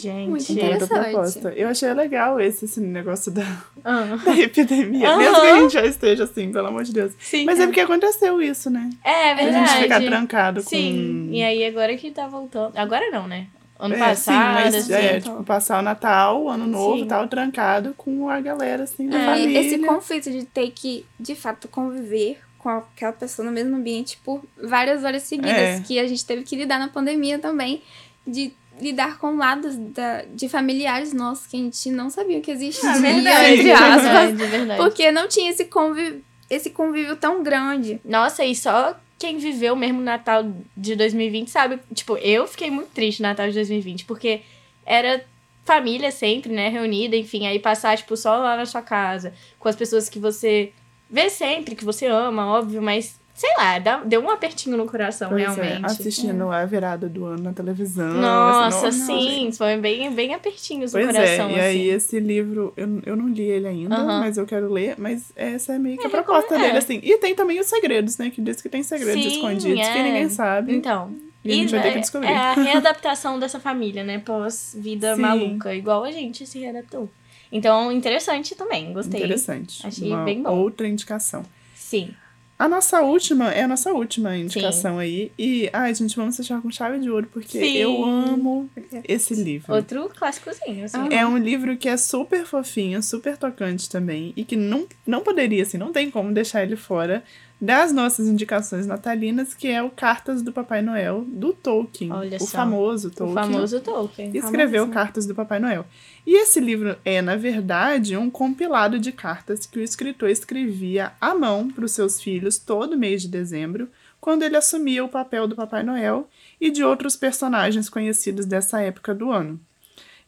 Gente. 0.00 0.28
Muito 0.30 0.50
a 0.50 0.52
interessante. 0.54 0.88
proposta. 0.88 1.48
Eu 1.56 1.68
achei 1.68 1.92
legal 1.92 2.40
esse, 2.40 2.64
esse 2.64 2.80
negócio 2.80 3.30
da, 3.32 3.44
Ah. 3.84 4.16
da 4.24 4.38
epidemia. 4.38 5.08
Aham. 5.10 5.18
Mesmo 5.18 5.40
que 5.40 5.46
a 5.46 5.60
gente 5.60 5.72
já 5.74 5.84
esteja 5.86 6.24
assim, 6.24 6.52
pelo 6.52 6.68
amor 6.68 6.84
de 6.84 6.92
Deus. 6.92 7.12
Sim. 7.18 7.44
Mas 7.44 7.58
é 7.60 7.66
porque 7.66 7.80
aconteceu 7.80 8.40
isso, 8.40 8.70
né? 8.70 8.90
É 9.04 9.32
A 9.32 9.34
verdade. 9.34 9.68
gente 9.70 9.82
ficar 9.82 10.00
trancado 10.02 10.60
Sim. 10.62 11.26
com. 11.28 11.34
E 11.34 11.42
aí, 11.42 11.64
agora 11.64 11.96
que 11.96 12.10
tá 12.10 12.26
voltando. 12.26 12.76
Agora 12.76 13.10
não, 13.10 13.26
né? 13.26 13.46
Ano 13.78 13.94
É, 13.94 13.98
passado, 13.98 14.34
sim, 14.58 14.64
mas 14.64 14.74
assim. 14.74 14.92
é, 14.92 15.20
tipo, 15.20 15.44
passar 15.44 15.78
o 15.78 15.82
Natal, 15.82 16.42
o 16.42 16.48
Ano 16.48 16.66
Novo 16.66 16.98
Sim. 16.98 17.06
tal, 17.06 17.28
trancado 17.28 17.94
com 17.96 18.28
a 18.28 18.40
galera, 18.40 18.82
assim, 18.82 19.08
da 19.08 19.16
É, 19.16 19.22
E 19.22 19.24
família. 19.42 19.60
esse 19.60 19.78
conflito 19.78 20.30
de 20.32 20.44
ter 20.44 20.72
que, 20.72 21.06
de 21.18 21.36
fato, 21.36 21.68
conviver 21.68 22.40
com 22.58 22.68
aquela 22.70 23.12
pessoa 23.12 23.46
no 23.46 23.52
mesmo 23.52 23.76
ambiente 23.76 24.18
por 24.24 24.42
várias 24.60 25.04
horas 25.04 25.22
seguidas, 25.22 25.52
É. 25.52 25.80
que 25.86 25.96
a 26.00 26.08
gente 26.08 26.24
teve 26.26 26.42
que 26.42 26.56
lidar 26.56 26.80
na 26.80 26.88
pandemia 26.88 27.38
também, 27.38 27.80
de 28.26 28.52
lidar 28.80 29.18
com 29.18 29.36
lados 29.36 29.76
da, 29.76 30.22
de 30.34 30.48
familiares 30.48 31.12
nossos 31.12 31.46
que 31.46 31.56
a 31.56 31.60
gente 31.60 31.90
não 31.90 32.10
sabia 32.10 32.40
que 32.40 32.50
existia, 32.50 32.88
É 32.90 33.00
verdade. 33.00 33.52
entre 33.54 33.70
aspas, 33.72 34.02
verdade, 34.02 34.50
verdade. 34.50 34.80
porque 34.80 35.10
não 35.10 35.28
tinha 35.28 35.50
esse 35.50 35.64
convívio, 35.66 36.22
esse 36.48 36.70
convívio 36.70 37.16
tão 37.16 37.42
grande. 37.42 38.00
Nossa, 38.04 38.44
e 38.44 38.54
só 38.54 38.98
quem 39.18 39.38
viveu 39.38 39.74
mesmo 39.74 40.00
o 40.00 40.04
Natal 40.04 40.44
de 40.76 40.94
2020 40.94 41.50
sabe. 41.50 41.78
Tipo, 41.92 42.16
eu 42.18 42.46
fiquei 42.46 42.70
muito 42.70 42.90
triste 42.90 43.20
no 43.20 43.28
Natal 43.28 43.48
de 43.48 43.54
2020, 43.54 44.04
porque 44.04 44.42
era 44.86 45.24
família 45.64 46.10
sempre, 46.10 46.50
né, 46.50 46.70
reunida, 46.70 47.14
enfim, 47.14 47.46
aí 47.46 47.58
passar, 47.58 47.96
tipo, 47.98 48.16
só 48.16 48.36
lá 48.38 48.56
na 48.56 48.64
sua 48.64 48.80
casa, 48.80 49.34
com 49.58 49.68
as 49.68 49.76
pessoas 49.76 50.08
que 50.08 50.18
você 50.18 50.72
vê 51.10 51.28
sempre, 51.28 51.74
que 51.74 51.84
você 51.84 52.06
ama, 52.06 52.46
óbvio, 52.46 52.80
mas, 52.80 53.20
sei 53.38 53.50
lá, 53.56 53.78
deu 54.04 54.20
um 54.20 54.28
apertinho 54.30 54.76
no 54.76 54.84
coração, 54.84 55.28
Pois 55.28 55.40
é, 55.42 55.44
realmente. 55.62 55.86
assistindo 55.86 56.50
a 56.50 56.64
virada 56.64 57.08
do 57.08 57.24
ano 57.24 57.40
na 57.44 57.52
televisão. 57.52 58.14
Nossa, 58.14 58.88
assim, 58.88 59.00
sim, 59.20 59.52
foi 59.52 59.76
bem, 59.76 60.10
bem 60.12 60.34
apertinhos 60.34 60.92
no 60.92 60.98
Pois 61.00 61.06
coração, 61.14 61.48
é, 61.50 61.52
e 61.52 61.60
aí 61.60 61.80
assim. 61.90 61.96
esse 61.96 62.18
livro, 62.18 62.72
eu, 62.76 63.00
eu 63.06 63.14
não 63.14 63.28
li 63.28 63.44
ele 63.44 63.68
ainda, 63.68 63.94
Aham. 63.94 64.18
mas 64.18 64.36
eu 64.38 64.44
quero 64.44 64.68
ler, 64.72 64.96
mas 64.98 65.30
essa 65.36 65.74
é 65.74 65.78
meio 65.78 65.96
que 65.98 66.02
É, 66.02 66.06
a 66.08 66.10
proposta 66.10 66.50
recom- 66.50 66.64
é. 66.64 66.66
dele, 66.66 66.78
assim. 66.78 66.98
E 67.00 67.16
tem 67.18 67.32
também 67.36 67.60
os 67.60 67.66
segredos, 67.68 68.18
né? 68.18 68.28
Que 68.30 68.42
diz 68.42 68.60
que 68.60 68.68
tem 68.68 68.82
segredos 68.82 69.22
Sim, 69.22 69.28
escondidos 69.36 69.88
que 69.88 69.98
é. 69.98 70.02
ninguém 70.02 70.28
sabe. 70.28 70.74
Então, 70.74 71.14
E, 71.44 71.52
a 71.52 71.54
gente 71.54 71.70
vai 71.70 71.80
ter 71.82 71.92
que 71.92 71.98
é- 71.98 72.00
descobrir. 72.00 72.28
É 72.28 72.36
a 72.36 72.54
readaptação 72.60 73.38
dessa 73.38 73.60
família, 73.60 74.02
né? 74.02 74.18
Pós-vida 74.18 75.16
maluca, 75.16 75.72
igual 75.72 76.02
a 76.02 76.10
gente 76.10 76.44
se 76.44 76.58
readaptou. 76.58 77.08
Então, 77.52 77.92
interessante 77.92 78.56
também, 78.56 78.92
gostei. 78.92 79.20
Interessante. 79.20 79.86
Achei 79.86 80.08
Uma 80.10 80.24
bem 80.24 80.42
bom. 80.42 80.50
outra 80.58 80.88
indicação. 80.88 81.44
Sim. 81.74 82.10
A 82.58 82.68
nossa 82.68 83.00
última 83.02 83.52
é 83.52 83.62
a 83.62 83.68
nossa 83.68 83.92
última 83.92 84.36
indicação 84.36 84.98
aí. 84.98 85.30
E, 85.38 85.70
ai, 85.72 85.94
gente, 85.94 86.16
vamos 86.16 86.36
fechar 86.36 86.60
com 86.60 86.70
chave 86.70 86.98
de 86.98 87.08
ouro, 87.08 87.28
porque 87.32 87.60
Sim. 87.60 87.76
eu 87.76 88.04
amo 88.04 88.68
esse 89.04 89.32
livro. 89.34 89.72
Outro 89.72 90.10
clássicozinho, 90.16 90.84
assim. 90.84 91.12
É 91.12 91.24
um 91.24 91.38
livro 91.38 91.76
que 91.76 91.88
é 91.88 91.96
super 91.96 92.44
fofinho, 92.44 93.00
super 93.00 93.36
tocante 93.36 93.88
também, 93.88 94.32
e 94.36 94.44
que 94.44 94.56
não, 94.56 94.88
não 95.06 95.20
poderia, 95.20 95.62
assim, 95.62 95.78
não 95.78 95.92
tem 95.92 96.10
como 96.10 96.32
deixar 96.32 96.64
ele 96.64 96.74
fora 96.74 97.22
das 97.60 97.92
nossas 97.92 98.28
indicações 98.28 98.86
natalinas, 98.86 99.52
que 99.52 99.66
é 99.68 99.82
o 99.82 99.90
Cartas 99.90 100.42
do 100.42 100.52
Papai 100.52 100.80
Noel, 100.80 101.24
do 101.26 101.52
Tolkien. 101.52 102.12
Olha 102.12 102.36
o 102.36 102.40
só. 102.40 102.58
famoso 102.58 103.08
O 103.08 103.10
Tolkien. 103.10 103.34
famoso 103.34 103.80
Tolkien. 103.80 104.30
escreveu 104.36 104.82
Famoso. 104.82 104.94
Cartas 104.94 105.26
do 105.26 105.34
Papai 105.34 105.58
Noel. 105.58 105.84
E 106.24 106.36
esse 106.40 106.60
livro 106.60 106.96
é, 107.04 107.20
na 107.20 107.34
verdade, 107.34 108.16
um 108.16 108.30
compilado 108.30 108.98
de 108.98 109.10
cartas 109.10 109.66
que 109.66 109.78
o 109.78 109.82
escritor 109.82 110.30
escrevia 110.30 111.12
à 111.20 111.34
mão 111.34 111.68
para 111.68 111.84
os 111.84 111.92
seus 111.92 112.20
filhos 112.20 112.58
todo 112.58 112.96
mês 112.96 113.22
de 113.22 113.28
dezembro, 113.28 113.88
quando 114.20 114.44
ele 114.44 114.56
assumia 114.56 115.04
o 115.04 115.08
papel 115.08 115.48
do 115.48 115.56
Papai 115.56 115.82
Noel 115.82 116.28
e 116.60 116.70
de 116.70 116.84
outros 116.84 117.16
personagens 117.16 117.88
conhecidos 117.88 118.46
dessa 118.46 118.80
época 118.80 119.14
do 119.14 119.32
ano. 119.32 119.60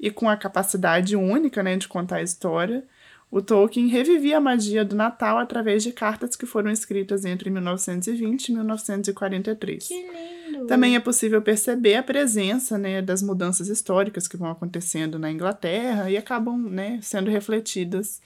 E 0.01 0.11
com 0.11 0.29
a 0.29 0.37
capacidade 0.37 1.15
única 1.15 1.63
né, 1.63 1.77
de 1.77 1.87
contar 1.87 2.17
a 2.17 2.23
história, 2.23 2.83
o 3.31 3.41
Tolkien 3.41 3.87
revivia 3.87 4.39
a 4.39 4.41
magia 4.41 4.85
do 4.85 4.97
Natal 4.97 5.39
através 5.39 5.85
de 5.85 5.93
cartas 5.93 6.35
que 6.35 6.47
foram 6.47 6.69
escritas 6.71 7.25
entre 7.25 7.49
1920 7.49 8.49
e 8.49 8.53
1943. 8.53 9.87
Que 9.87 9.95
lindo. 9.95 10.67
Também 10.67 10.97
é 10.97 11.01
possível 11.01 11.41
perceber 11.41 11.95
a 11.95 12.03
presença 12.03 12.77
né, 12.77 13.01
das 13.01 13.23
mudanças 13.23 13.69
históricas 13.69 14.27
que 14.27 14.37
vão 14.37 14.51
acontecendo 14.51 15.17
na 15.17 15.31
Inglaterra 15.31 16.11
e 16.11 16.17
acabam 16.17 16.59
né, 16.59 16.99
sendo 17.03 17.31
refletidas 17.31 18.21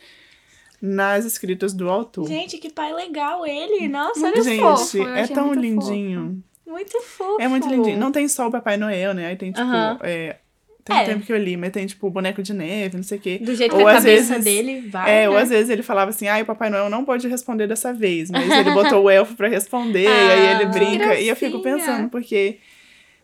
nas 0.80 1.26
escritas 1.26 1.74
do 1.74 1.90
autor. 1.90 2.26
Gente, 2.26 2.56
que 2.56 2.70
pai 2.70 2.94
legal 2.94 3.46
ele. 3.46 3.86
Nossa, 3.88 4.26
olha 4.26 4.42
Gente, 4.42 4.60
fofo, 4.60 4.98
eu 4.98 5.14
é 5.14 5.26
tão 5.26 5.52
lindinho. 5.52 6.42
muito 6.66 6.98
fofo. 7.02 7.40
É 7.42 7.46
muito 7.46 7.68
lindinho. 7.68 7.98
Não 7.98 8.10
tem 8.10 8.26
só 8.26 8.48
o 8.48 8.50
Papai 8.50 8.78
Noel, 8.78 9.12
né? 9.12 9.26
Aí 9.26 9.36
tem 9.36 9.52
tipo. 9.52 9.66
Aham. 9.66 9.98
é, 10.02 10.38
tem 10.84 10.96
É. 10.98 11.02
um 11.02 11.04
tempo 11.06 11.24
que 11.26 11.32
eu 11.32 11.38
li, 11.38 11.56
mas 11.56 11.70
tem 11.72 11.86
tipo 11.86 12.06
o 12.06 12.10
boneco 12.10 12.42
de 12.42 12.52
neve, 12.52 12.96
não 12.96 13.02
sei 13.02 13.16
o 13.18 13.20
quê. 13.20 13.38
Do 13.40 13.54
jeito 13.54 13.72
Ou 13.74 13.78
que 13.82 13.88
a 13.88 13.94
cabeça 13.94 14.34
vezes- 14.38 14.44
dele 14.44 14.80
vai. 14.88 15.22
É, 15.24 15.28
ou 15.28 15.34
né? 15.36 15.42
às 15.42 15.48
vezes 15.48 15.70
ele 15.70 15.82
falava 15.82 16.10
assim, 16.10 16.28
ah, 16.28 16.38
o 16.42 16.44
Papai 16.44 16.68
Noel 16.68 16.90
não 16.90 17.04
pode 17.04 17.26
responder 17.26 17.66
dessa 17.66 17.92
vez, 17.92 18.30
mas 18.30 18.50
ele 18.50 18.70
botou 18.72 19.02
o 19.04 19.08
elfo 19.10 19.34
pra 19.34 19.48
responder, 19.48 20.04
e 20.04 20.06
aí 20.06 20.54
ele 20.56 20.64
Ah, 20.64 20.68
brinca, 20.68 21.14
e 21.18 21.28
eu 21.28 21.34
fico 21.36 21.60
pensando, 21.60 22.08
porque, 22.10 22.58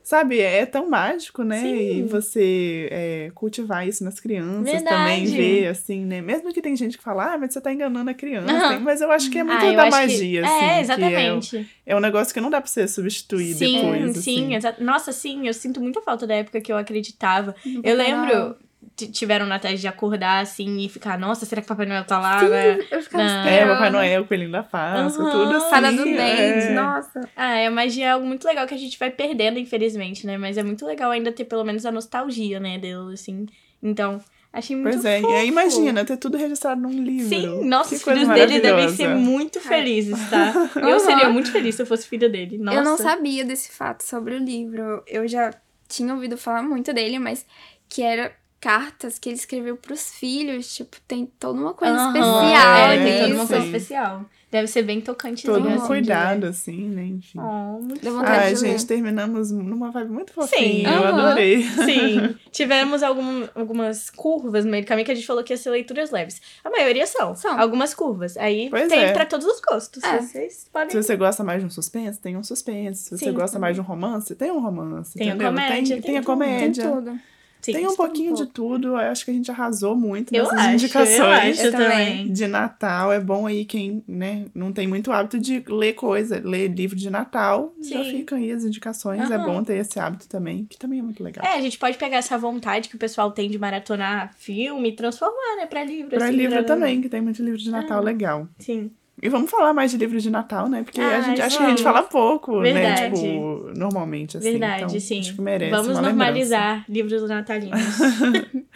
sabe, 0.03 0.41
é 0.41 0.65
tão 0.67 0.89
mágico, 0.89 1.43
né? 1.45 1.61
Sim. 1.61 1.99
E 1.99 2.03
você 2.03 2.89
é, 2.91 3.31
cultivar 3.35 3.87
isso 3.87 4.03
nas 4.05 4.19
crianças 4.19 4.83
também, 4.83 5.25
Verdade. 5.25 5.37
ver, 5.37 5.67
assim, 5.69 6.05
né? 6.05 6.21
Mesmo 6.21 6.53
que 6.53 6.61
tem 6.63 6.75
gente 6.77 6.97
que 6.99 7.05
fala, 7.05 7.35
ah, 7.35 7.39
mas 7.39 7.53
você 7.53 7.61
tá 7.61 7.73
enganando 7.73 8.11
a 8.11 8.15
criança, 8.15 8.69
tem- 8.69 8.81
mas 8.81 9.01
eu 9.01 9.11
acho 9.11 9.31
que 9.31 9.39
é 9.39 9.45
muito 9.45 9.65
Ah, 9.65 9.73
da 9.73 9.85
que- 9.85 9.91
magia, 9.91 10.45
assim. 10.45 10.59
que 10.59 10.65
É, 10.65 10.77
é- 10.77 10.81
exatamente. 10.81 11.71
É, 11.87 11.95
um 11.97 12.01
negócio 12.01 12.33
que 12.35 12.41
não 12.41 12.51
dá 12.51 12.61
pra 12.61 12.71
você 12.71 12.87
substituir 12.89 13.55
sim, 13.55 13.77
depois, 13.77 14.17
sim. 14.19 14.45
assim. 14.47 14.55
exa- 14.57 14.77
Nossa, 14.81 15.13
sim, 15.13 15.47
eu 15.47 15.55
sinto 15.55 15.81
muita 15.81 16.01
falta 16.03 16.27
da 16.27 16.35
época 16.35 16.61
que 16.61 16.73
eu 16.73 16.77
acreditava. 16.77 17.55
No 17.65 17.81
Eu 17.85 17.97
Papai 17.97 17.97
lembro, 17.97 18.57
Tiveram 18.97 19.47
natais 19.47 19.81
de 19.81 19.89
acordar 19.89 20.41
assim 20.43 20.81
e 20.85 20.89
ficar, 20.89 21.19
nossa, 21.19 21.47
será 21.47 21.63
que 21.63 21.69
Papai 21.69 21.87
Noel 21.87 22.05
tá 22.05 22.19
lá? 22.19 22.39
Sim, 22.41 22.51
né? 22.51 22.79
eu 22.91 23.03
ficava 23.03 23.25
Não. 23.25 23.47
É. 23.47 23.67
Papai 23.67 23.91
Noel, 23.91 24.27
Coelhinho 24.27 24.53
da 24.53 24.63
Páscoa, 24.63 25.25
Aham. 25.25 25.31
tudo 25.31 25.57
assim. 25.57 25.71
Fada 25.71 25.91
do 25.93 26.05
dente, 26.05 26.67
é. 26.67 26.75
nossa. 26.75 27.21
Ah, 27.35 27.55
é, 27.57 27.67
a 27.67 27.71
magia 27.71 28.07
é 28.07 28.11
algo 28.11 28.27
muito 28.27 28.47
legal 28.47 28.67
que 28.67 28.75
a 28.75 28.79
gente 28.79 28.99
vai 28.99 29.11
perdendo, 29.11 29.59
infelizmente, 29.59 30.27
né? 30.27 30.37
Mas 30.37 30.59
é 30.59 30.63
muito 30.63 30.85
legal 30.85 31.11
ainda 31.11 31.33
ter 31.33 31.47
pelo 31.47 31.65
menos 31.65 31.87
a 31.87 31.91
nostalgia, 31.93 32.61
né, 32.61 32.79
dele, 32.79 33.15
assim. 33.15 33.47
Então, 33.83 34.21
achei 34.53 34.77
muito 34.77 34.93
Pois 34.93 35.05
é, 35.07 35.21
fofo. 35.23 35.33
e 35.33 35.37
aí 35.37 35.49
imagina, 35.49 36.05
ter 36.05 36.19
tudo 36.19 36.37
registrado 36.37 36.83
num 36.83 36.91
livro. 37.03 37.29
Sim, 37.29 37.65
nossa, 37.65 37.89
Que 37.89 37.95
os 37.97 38.03
coisa 38.05 38.21
filhos 38.21 38.35
dele 38.35 38.61
devem 38.61 38.89
ser 38.91 39.09
muito 39.15 39.61
felizes, 39.61 40.29
tá? 40.29 40.53
Eu 40.77 40.89
Aham. 40.97 40.99
seria 40.99 41.31
muito 41.31 41.51
feliz 41.51 41.75
se 41.75 41.81
eu 41.81 41.87
fosse 41.87 42.07
filha 42.07 42.29
dele. 42.29 42.59
Nossa. 42.59 42.79
Eu 42.79 42.85
não 42.85 42.99
sabia 42.99 43.47
desse 43.47 43.73
fato 43.73 44.03
sobre 44.03 44.35
o 44.35 44.39
livro. 44.39 45.03
Eu 45.07 45.27
já 45.27 45.55
tinha 45.89 46.13
ouvido 46.13 46.37
falar 46.37 46.63
muito 46.63 46.93
dele, 46.93 47.19
mas 47.19 47.47
que 47.89 48.03
era 48.03 48.33
cartas 48.61 49.19
que 49.19 49.29
ele 49.29 49.37
escreveu 49.37 49.77
pros 49.77 50.11
filhos. 50.11 50.75
Tipo, 50.75 50.97
tem 51.09 51.27
toda 51.39 51.59
uma 51.61 51.75
coisa 51.75 51.95
Aham, 51.95 52.07
especial 52.09 52.91
É, 52.91 52.97
nisso. 52.99 53.05
tem 53.09 53.21
toda 53.23 53.35
uma 53.35 53.47
coisa 53.47 53.63
Sim. 53.63 53.67
especial. 53.77 54.25
Deve 54.51 54.67
ser 54.67 54.83
bem 54.83 55.01
tocante. 55.01 55.47
Todo 55.47 55.63
Sim, 55.63 55.69
um 55.75 55.77
assim, 55.77 55.87
cuidado, 55.87 56.45
assim, 56.47 56.89
né? 56.89 57.05
Enfim. 57.05 57.39
Oh, 57.39 57.81
muito 57.81 58.03
Deu 58.03 58.13
vontade 58.15 58.47
Ai, 58.47 58.53
de 58.55 58.61
ler. 58.61 58.71
gente, 58.73 58.85
terminamos 58.85 59.53
numa 59.53 59.93
vibe 59.93 60.11
muito 60.11 60.33
fofinha. 60.33 60.89
Eu 60.89 61.05
aham. 61.05 61.25
adorei. 61.27 61.63
Sim. 61.63 62.35
Tivemos 62.51 63.01
algum, 63.05 63.47
algumas 63.55 64.11
curvas 64.11 64.65
no 64.65 64.73
meio 64.73 64.83
do 64.83 64.89
caminho 64.89 65.07
que 65.07 65.13
a 65.13 65.15
gente 65.15 65.25
falou 65.25 65.45
que 65.45 65.53
ia 65.53 65.57
ser 65.57 65.71
leituras 65.71 66.11
leves. 66.11 66.41
A 66.65 66.71
maioria 66.71 67.07
são. 67.07 67.37
São. 67.37 67.61
Algumas 67.61 67.95
curvas. 67.95 68.37
Aí 68.37 68.69
Pois 68.71 68.89
tem 68.89 68.99
é. 68.99 69.13
pra 69.13 69.25
todos 69.25 69.47
os 69.47 69.61
gostos. 69.61 70.03
É. 70.03 70.19
Vocês 70.21 70.67
podem. 70.73 70.91
Se 70.91 70.97
você 71.01 71.15
gosta 71.15 71.45
mais 71.45 71.61
de 71.61 71.67
um 71.67 71.71
suspense, 71.71 72.19
tem 72.19 72.37
um 72.37 72.43
suspense. 72.43 73.05
Se 73.05 73.11
você 73.19 73.27
Sim. 73.27 73.33
gosta 73.33 73.57
mais 73.57 73.77
de 73.77 73.81
um 73.81 73.85
romance, 73.85 74.35
tem 74.35 74.51
um 74.51 74.59
romance. 74.59 75.17
Tem 75.17 75.29
a 75.31 75.35
entendeu? 75.37 75.49
comédia, 75.51 75.95
tem, 75.95 76.03
tem 76.03 76.19
a 76.19 76.23
tudo. 76.23 76.27
Tem 76.39 76.49
comédia. 76.49 76.91
tudo. 76.91 77.21
Sim. 77.61 77.73
Tem 77.73 77.87
um 77.87 77.95
pouquinho 77.97 78.35
de 78.35 78.47
tudo. 78.47 78.89
Eu 78.89 78.97
acho 78.97 79.25
que 79.25 79.31
a 79.31 79.35
gente 79.35 79.51
arrasou 79.51 79.95
muito 79.97 80.35
Eu 80.35 80.45
nessas 80.45 80.59
acho, 80.59 80.71
indicações. 80.75 81.19
eu 81.19 81.27
acho 81.27 81.71
também. 81.73 82.33
de 82.33 82.47
Natal. 82.47 83.13
É 83.13 83.21
bom 83.21 83.47
aí 83.47 83.65
quem 83.65 84.03
né, 84.09 84.47
não 84.55 84.73
tem 84.73 84.87
muito 84.87 85.13
hábito 85.13 85.39
de 85.39 85.63
ler 85.69 85.93
coisa, 85.95 86.41
ler 86.45 86.69
livro 86.69 86.97
de 86.97 87.11
Natal. 87.11 87.75
Já 87.81 88.03
Sim. 88.03 88.11
ficam 88.19 88.39
aí 88.39 88.51
as 88.51 88.65
indicações. 88.65 89.31
É 89.31 89.35
Aham. 89.35 89.45
bom 89.47 89.65
ter 89.65 89.75
esse 89.77 89.99
hábito 90.01 90.29
também, 90.29 90.65
que 90.65 90.79
também 90.79 90.99
é 90.99 91.03
muito 91.03 91.23
legal. 91.23 91.45
É, 91.45 91.55
a 91.57 91.61
gente 91.61 91.79
pode 91.79 91.99
pegar 91.99 92.17
essa 92.19 92.39
vontade 92.39 92.89
que 92.89 92.97
o 92.97 92.99
pessoal 92.99 93.31
tem 93.31 93.51
de 93.51 93.59
maratonar 93.59 94.35
filme 94.39 94.89
e 94.91 94.93
transformar, 94.97 95.57
né, 95.59 95.67
pra 95.67 95.85
livro. 95.85 96.11
Pra 96.17 96.27
assim, 96.27 96.37
livro 96.37 96.55
pra- 96.57 96.65
também, 96.65 97.01
que 97.01 97.09
tem 97.09 97.21
muito 97.21 97.43
livro 97.43 97.59
de 97.59 97.71
Natal 97.71 97.99
Ah. 97.99 98.01
legal. 98.03 98.49
Sim. 98.59 98.91
E 99.23 99.29
vamos 99.29 99.51
falar 99.51 99.73
mais 99.75 99.91
de 99.91 99.97
livros 99.99 100.23
de 100.23 100.31
Natal, 100.31 100.69
né? 100.69 100.83
Porque 100.83 101.01
a 101.01 101.19
Ah, 101.19 101.21
gente 101.21 101.43
acho 101.43 101.59
que 101.59 101.63
a 101.65 101.69
gente 101.69 101.83
fala 101.83 102.03
pouco, 102.03 102.61
né? 102.61 102.73
Verdade. 102.73 103.21
Tipo, 103.21 103.71
normalmente, 103.77 104.39
assim. 104.39 104.51
Verdade, 104.53 104.85
então, 104.85 105.01
sim. 105.01 105.21
Acho 105.21 105.35
que 105.35 105.41
merece 105.43 105.71
Vamos 105.71 105.99
normalizar 106.01 106.85
livros 106.89 107.29
natalinos. 107.29 107.99
lembrança. 107.99 108.47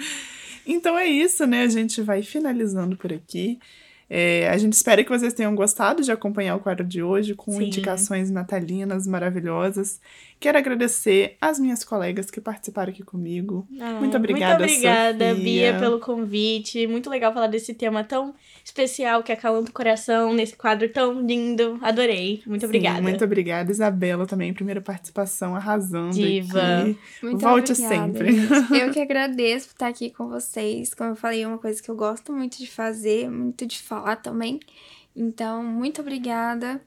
Então 0.66 0.96
é 0.98 1.04
isso, 1.06 1.46
né? 1.46 1.62
A 1.62 1.68
gente 1.68 2.00
vai 2.00 2.22
finalizando 2.22 2.96
por 2.96 3.12
aqui. 3.12 3.58
É, 4.08 4.48
a 4.50 4.56
gente 4.56 4.74
espera 4.74 5.02
que 5.02 5.10
vocês 5.10 5.32
tenham 5.34 5.54
gostado 5.54 6.02
de 6.02 6.12
acompanhar 6.12 6.56
o 6.56 6.60
quadro 6.60 6.86
de 6.86 7.02
hoje 7.02 7.34
com 7.34 7.52
Sim. 7.52 7.64
indicações 7.64 8.30
natalinas 8.30 9.06
maravilhosas. 9.06 10.00
Quero 10.40 10.56
agradecer 10.56 11.36
às 11.40 11.58
minhas 11.58 11.84
colegas 11.84 12.30
que 12.30 12.40
participaram 12.40 12.92
aqui 12.92 13.02
comigo. 13.02 13.66
Ah, 13.80 13.98
Muito 13.98 14.16
obrigada, 14.16 14.60
Muito 14.64 14.72
obrigada, 14.74 15.30
Sofia. 15.30 15.42
Bia, 15.44 15.78
pelo 15.78 15.98
convite. 16.00 16.86
Muito 16.86 17.10
legal 17.10 17.32
falar 17.34 17.46
desse 17.46 17.74
tema 17.74 18.02
tão 18.04 18.34
especial 18.64 19.22
que 19.22 19.30
acalanta 19.30 19.70
o 19.70 19.74
coração 19.74 20.32
nesse 20.32 20.56
quadro 20.56 20.88
tão 20.88 21.20
lindo. 21.20 21.78
Adorei. 21.82 22.42
Muito 22.46 22.62
Sim, 22.62 22.66
obrigada. 22.66 23.02
muito 23.02 23.22
obrigada, 23.22 23.70
Isabela, 23.70 24.26
também, 24.26 24.54
primeira 24.54 24.80
participação, 24.80 25.54
arrasando 25.54 26.14
Diva. 26.14 26.80
aqui. 26.80 26.98
Muito 27.22 27.40
Volte 27.40 27.72
obrigada, 27.72 27.94
sempre. 27.94 28.32
gente. 28.32 28.72
Eu 28.80 28.90
que 28.90 29.00
agradeço 29.00 29.68
por 29.68 29.74
estar 29.74 29.88
aqui 29.88 30.10
com 30.10 30.28
vocês. 30.28 30.94
Como 30.94 31.10
eu 31.10 31.16
falei, 31.16 31.42
é 31.42 31.46
uma 31.46 31.58
coisa 31.58 31.82
que 31.82 31.90
eu 31.90 31.94
gosto 31.96 32.32
muito 32.32 32.56
de 32.58 32.66
fazer, 32.66 33.30
muito 33.30 33.66
de 33.66 33.80
falar 33.80 34.16
também. 34.16 34.58
Então, 35.14 35.62
muito 35.62 36.00
obrigada. 36.00 36.80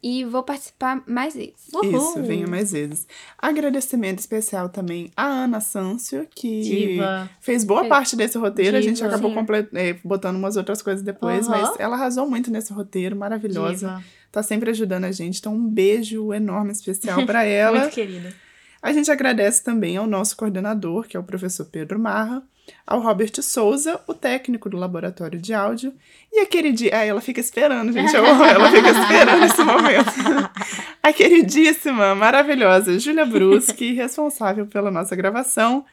E 0.00 0.24
vou 0.24 0.44
participar 0.44 1.02
mais 1.06 1.34
vezes. 1.34 1.54
Uhul. 1.74 1.96
Isso, 1.96 2.22
venha 2.22 2.46
mais 2.46 2.70
vezes. 2.70 3.06
Agradecimento 3.36 4.20
especial 4.20 4.68
também 4.68 5.10
à 5.16 5.24
Ana 5.24 5.60
Sâncio, 5.60 6.26
que 6.32 6.60
Diva. 6.62 7.28
fez 7.40 7.64
boa 7.64 7.84
parte 7.86 8.14
desse 8.14 8.38
roteiro. 8.38 8.76
a 8.76 8.80
gente 8.80 8.96
Diva. 8.96 9.08
acabou 9.08 9.32
eh, 9.74 9.96
botando 10.04 10.36
umas 10.36 10.56
outras 10.56 10.80
coisas 10.82 11.02
depois, 11.02 11.48
Aham. 11.48 11.60
mas 11.62 11.80
ela 11.80 11.96
arrasou 11.96 12.28
muito 12.30 12.48
nesse 12.50 12.72
roteiro, 12.72 13.16
maravilhosa. 13.16 13.88
Diva. 13.88 14.04
Tá 14.30 14.42
sempre 14.42 14.70
ajudando 14.70 15.04
a 15.04 15.10
gente. 15.12 15.40
Então, 15.40 15.54
um 15.54 15.68
beijo 15.68 16.32
enorme 16.32 16.70
especial 16.70 17.26
pra 17.26 17.42
ela. 17.44 17.80
Muito 17.80 17.92
querida. 17.94 18.32
A 18.80 18.92
gente 18.92 19.10
agradece 19.10 19.64
também 19.64 19.96
ao 19.96 20.06
nosso 20.06 20.36
coordenador, 20.36 21.08
que 21.08 21.16
é 21.16 21.20
o 21.20 21.24
professor 21.24 21.64
Pedro 21.64 21.98
Marra, 21.98 22.42
ao 22.86 23.00
Robert 23.00 23.32
Souza, 23.42 24.00
o 24.06 24.14
técnico 24.14 24.68
do 24.68 24.76
laboratório 24.76 25.40
de 25.40 25.54
áudio, 25.54 25.92
e 26.32 26.40
a 26.40 26.46
queridíssima. 26.46 26.98
Ah, 26.98 27.04
ela 27.04 27.20
fica 27.20 27.40
esperando, 27.40 27.92
gente. 27.92 28.14
Ela 28.14 28.70
fica 28.70 28.90
esperando 28.90 29.44
esse 29.44 29.62
momento. 29.62 30.50
A 31.02 31.12
queridíssima, 31.12 32.14
maravilhosa 32.14 32.98
Júlia 32.98 33.24
Bruschi, 33.24 33.94
responsável 33.94 34.66
pela 34.66 34.90
nossa 34.90 35.16
gravação. 35.16 35.86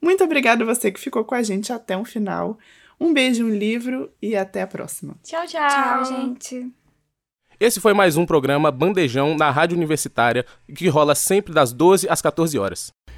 Muito 0.00 0.24
obrigada 0.24 0.62
a 0.62 0.66
você 0.66 0.90
que 0.90 1.00
ficou 1.00 1.24
com 1.24 1.34
a 1.34 1.42
gente 1.42 1.72
até 1.72 1.96
o 1.96 2.04
final. 2.04 2.58
Um 2.98 3.12
beijo, 3.12 3.44
um 3.44 3.50
livro 3.50 4.10
e 4.22 4.36
até 4.36 4.62
a 4.62 4.66
próxima. 4.66 5.16
Tchau, 5.22 5.46
tchau. 5.46 5.68
Tchau, 5.68 6.04
gente. 6.04 6.72
Esse 7.58 7.80
foi 7.80 7.94
mais 7.94 8.16
um 8.16 8.26
programa 8.26 8.70
Bandejão 8.70 9.36
na 9.36 9.50
Rádio 9.50 9.76
Universitária, 9.76 10.44
que 10.74 10.88
rola 10.88 11.14
sempre 11.14 11.52
das 11.52 11.72
12 11.72 12.08
às 12.08 12.20
14 12.20 12.58
horas. 12.58 12.92